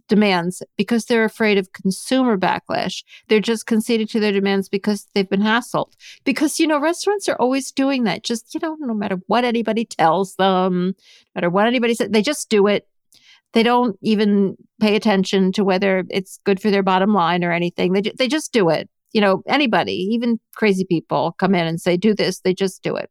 [0.08, 3.02] demands because they're afraid of consumer backlash.
[3.28, 5.92] They're just conceding to their demands because they've been hassled.
[6.24, 8.22] Because, you know, restaurants are always doing that.
[8.22, 10.94] Just, you know, no matter what anybody tells them, no
[11.34, 12.86] matter what anybody says, they just do it.
[13.52, 17.92] They don't even pay attention to whether it's good for their bottom line or anything.
[17.92, 18.88] They, they just do it.
[19.12, 22.94] You know, anybody, even crazy people come in and say, do this, they just do
[22.94, 23.10] it.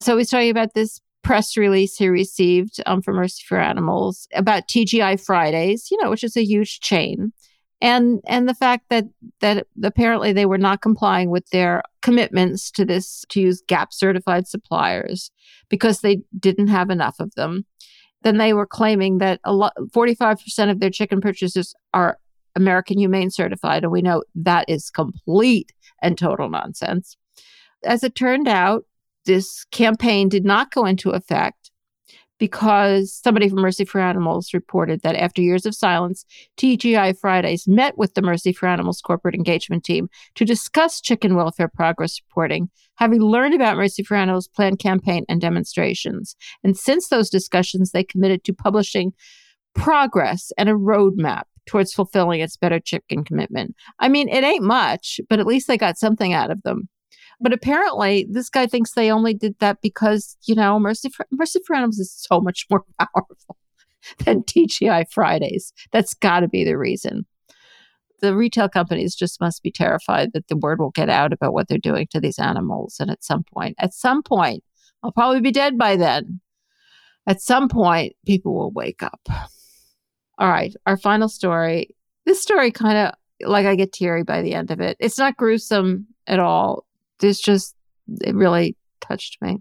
[0.00, 4.68] So he's talking about this press release he received um, from Mercy for Animals about
[4.68, 7.32] TGI Fridays, you know, which is a huge chain,
[7.80, 9.04] and and the fact that
[9.40, 14.46] that apparently they were not complying with their commitments to this to use GAP certified
[14.46, 15.30] suppliers
[15.68, 17.64] because they didn't have enough of them.
[18.22, 22.18] Then they were claiming that a lot, 45% of their chicken purchases are
[22.54, 27.16] American Humane certified, and we know that is complete and total nonsense.
[27.84, 28.84] As it turned out,
[29.26, 31.70] this campaign did not go into effect
[32.40, 36.24] because somebody from Mercy for Animals reported that after years of silence,
[36.56, 41.68] TGI Fridays met with the Mercy for Animals corporate engagement team to discuss chicken welfare
[41.68, 46.34] progress reporting, having learned about Mercy for Animals' planned campaign and demonstrations.
[46.64, 49.12] And since those discussions, they committed to publishing
[49.74, 53.76] progress and a roadmap towards fulfilling its better chicken commitment.
[53.98, 56.88] I mean, it ain't much, but at least they got something out of them.
[57.40, 61.60] But apparently, this guy thinks they only did that because, you know, Mercy for, Mercy
[61.66, 63.56] for Animals is so much more powerful
[64.24, 65.72] than TGI Fridays.
[65.90, 67.26] That's got to be the reason.
[68.20, 71.68] The retail companies just must be terrified that the word will get out about what
[71.68, 72.96] they're doing to these animals.
[73.00, 74.62] And at some point, at some point,
[75.02, 76.40] I'll probably be dead by then.
[77.26, 79.20] At some point, people will wake up.
[80.38, 81.96] All right, our final story.
[82.26, 84.98] This story kind of like I get teary by the end of it.
[85.00, 86.84] It's not gruesome at all
[87.22, 87.74] it's just
[88.22, 89.58] it really touched me.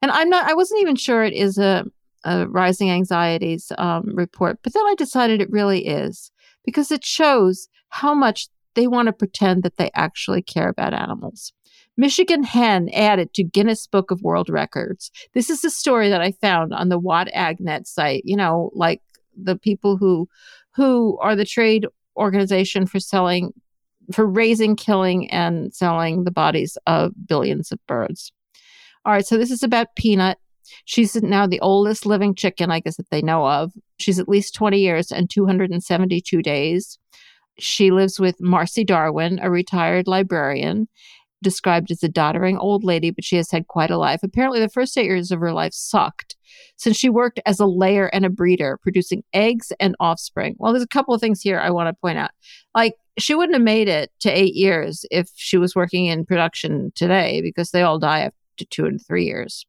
[0.00, 1.84] And I'm not I wasn't even sure it is a,
[2.24, 6.30] a rising anxieties um, report, but then I decided it really is
[6.64, 11.52] because it shows how much they want to pretend that they actually care about animals.
[11.96, 15.10] Michigan hen added to Guinness Book of World Records.
[15.34, 18.22] This is a story that I found on the Watt AgNet site.
[18.24, 19.02] You know, like
[19.36, 20.28] the people who
[20.74, 23.52] who are the trade organization for selling
[24.12, 28.32] for raising, killing, and selling the bodies of billions of birds.
[29.04, 30.38] All right, so this is about Peanut.
[30.84, 33.72] She's now the oldest living chicken, I guess, that they know of.
[33.98, 36.98] She's at least 20 years and 272 days.
[37.58, 40.88] She lives with Marsi Darwin, a retired librarian,
[41.42, 44.20] described as a doddering old lady, but she has had quite a life.
[44.22, 46.36] Apparently, the first eight years of her life sucked
[46.76, 50.56] since she worked as a layer and a breeder, producing eggs and offspring.
[50.58, 52.30] Well, there's a couple of things here I want to point out.
[52.74, 56.92] Like, she wouldn't have made it to eight years if she was working in production
[56.94, 59.66] today because they all die after two and three years.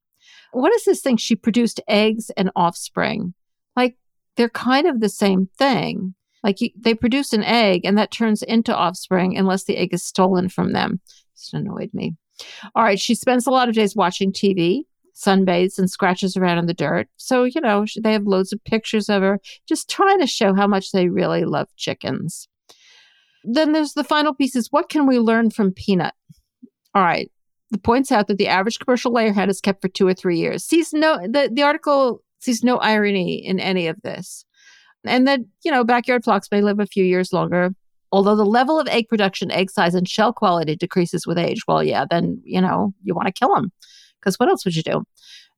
[0.53, 1.17] What is this thing?
[1.17, 3.33] She produced eggs and offspring.
[3.75, 3.97] Like,
[4.37, 6.15] they're kind of the same thing.
[6.43, 10.03] Like, you, they produce an egg and that turns into offspring unless the egg is
[10.03, 11.01] stolen from them.
[11.33, 12.15] It's annoyed me.
[12.75, 14.83] All right, she spends a lot of days watching TV,
[15.15, 17.07] sunbathes, and scratches around in the dirt.
[17.17, 20.67] So, you know, they have loads of pictures of her, just trying to show how
[20.67, 22.47] much they really love chickens.
[23.43, 26.13] Then there's the final piece is what can we learn from Peanut?
[26.95, 27.29] All right.
[27.73, 30.37] It points out that the average commercial layer layerhead is kept for two or three
[30.37, 30.63] years.
[30.63, 34.45] Sees no the, the article sees no irony in any of this.
[35.05, 37.71] And that, you know, backyard flocks may live a few years longer.
[38.11, 41.83] Although the level of egg production, egg size, and shell quality decreases with age, well,
[41.83, 43.71] yeah, then, you know, you want to kill them.
[44.23, 45.03] Because what else would you do?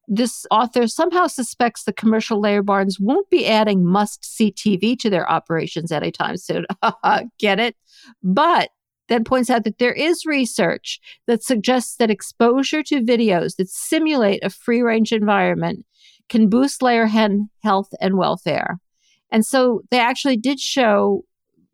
[0.08, 5.10] This author somehow suspects the commercial layer barns won't be adding must see TV to
[5.10, 6.66] their operations anytime soon.
[7.40, 7.76] Get it?
[8.24, 8.70] But
[9.08, 14.44] then points out that there is research that suggests that exposure to videos that simulate
[14.44, 15.86] a free range environment
[16.30, 18.80] can boost layer hen health and welfare.
[19.32, 21.24] And so they actually did show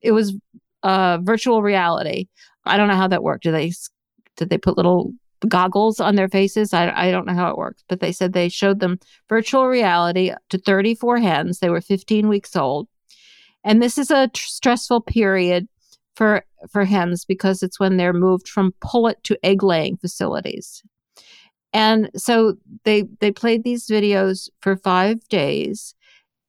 [0.02, 0.36] it was
[0.84, 2.28] uh, virtual reality.
[2.66, 3.44] I don't know how that worked.
[3.44, 3.72] Did they
[4.38, 5.14] did they put little
[5.48, 6.74] goggles on their faces?
[6.74, 10.32] I, I don't know how it works, but they said they showed them virtual reality
[10.50, 11.60] to 34 hens.
[11.60, 12.88] They were 15 weeks old.
[13.64, 15.68] And this is a tr- stressful period
[16.16, 20.84] for for hens because it's when they're moved from pullet to egg laying facilities.
[21.74, 25.96] And so they they played these videos for 5 days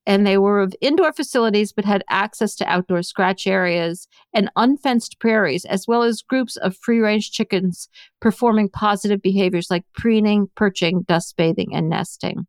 [0.07, 5.19] and they were of indoor facilities but had access to outdoor scratch areas and unfenced
[5.21, 7.89] prairies as well as groups of free-range chickens
[8.21, 12.47] performing positive behaviors like preening, perching, dust bathing and nesting.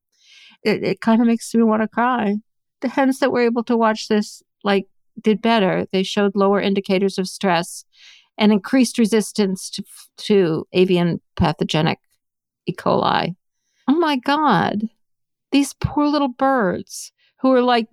[0.63, 2.37] It, it kind of makes me want to cry.
[2.81, 4.87] The hens that were able to watch this like
[5.21, 5.85] did better.
[5.91, 7.85] They showed lower indicators of stress
[8.37, 9.83] and increased resistance to,
[10.17, 11.99] to avian pathogenic
[12.65, 12.73] E.
[12.73, 13.35] coli.
[13.87, 14.89] Oh my God.
[15.51, 17.11] These poor little birds
[17.43, 17.87] who are like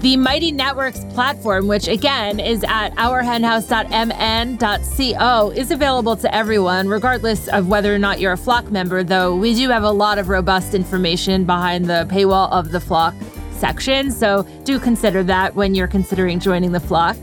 [0.00, 7.68] The Mighty Networks platform, which again is at ourhenhouse.mn.co, is available to everyone, regardless of
[7.68, 10.72] whether or not you're a flock member, though we do have a lot of robust
[10.74, 13.14] information behind the paywall of the flock
[13.62, 17.16] section, so do consider that when you're considering joining the flock.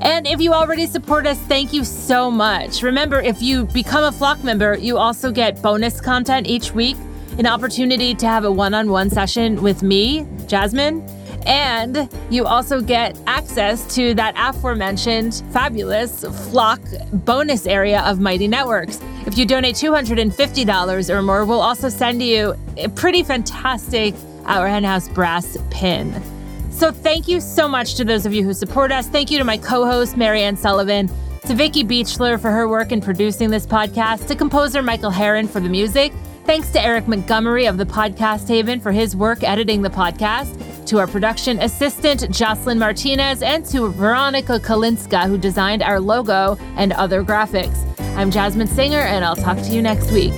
[0.00, 2.82] And if you already support us, thank you so much.
[2.82, 6.96] Remember, if you become a flock member, you also get bonus content each week,
[7.38, 11.06] an opportunity to have a one on one session with me, Jasmin.
[11.46, 16.80] And you also get access to that aforementioned fabulous flock
[17.12, 19.02] bonus area of Mighty Networks.
[19.26, 24.14] If you donate $250 or more, we'll also send you a pretty fantastic
[24.46, 26.22] our Henhouse brass pin.
[26.70, 29.06] So thank you so much to those of you who support us.
[29.06, 31.08] Thank you to my co-host Mariann Sullivan,
[31.46, 35.60] to Vicki Beechler for her work in producing this podcast, to composer Michael Herron for
[35.60, 36.12] the music.
[36.46, 40.98] Thanks to Eric Montgomery of the Podcast Haven for his work editing the podcast, to
[40.98, 47.24] our production assistant Jocelyn Martinez, and to Veronica Kalinska who designed our logo and other
[47.24, 47.86] graphics.
[48.16, 50.34] I'm Jasmin Singer, and I'll talk to you next week.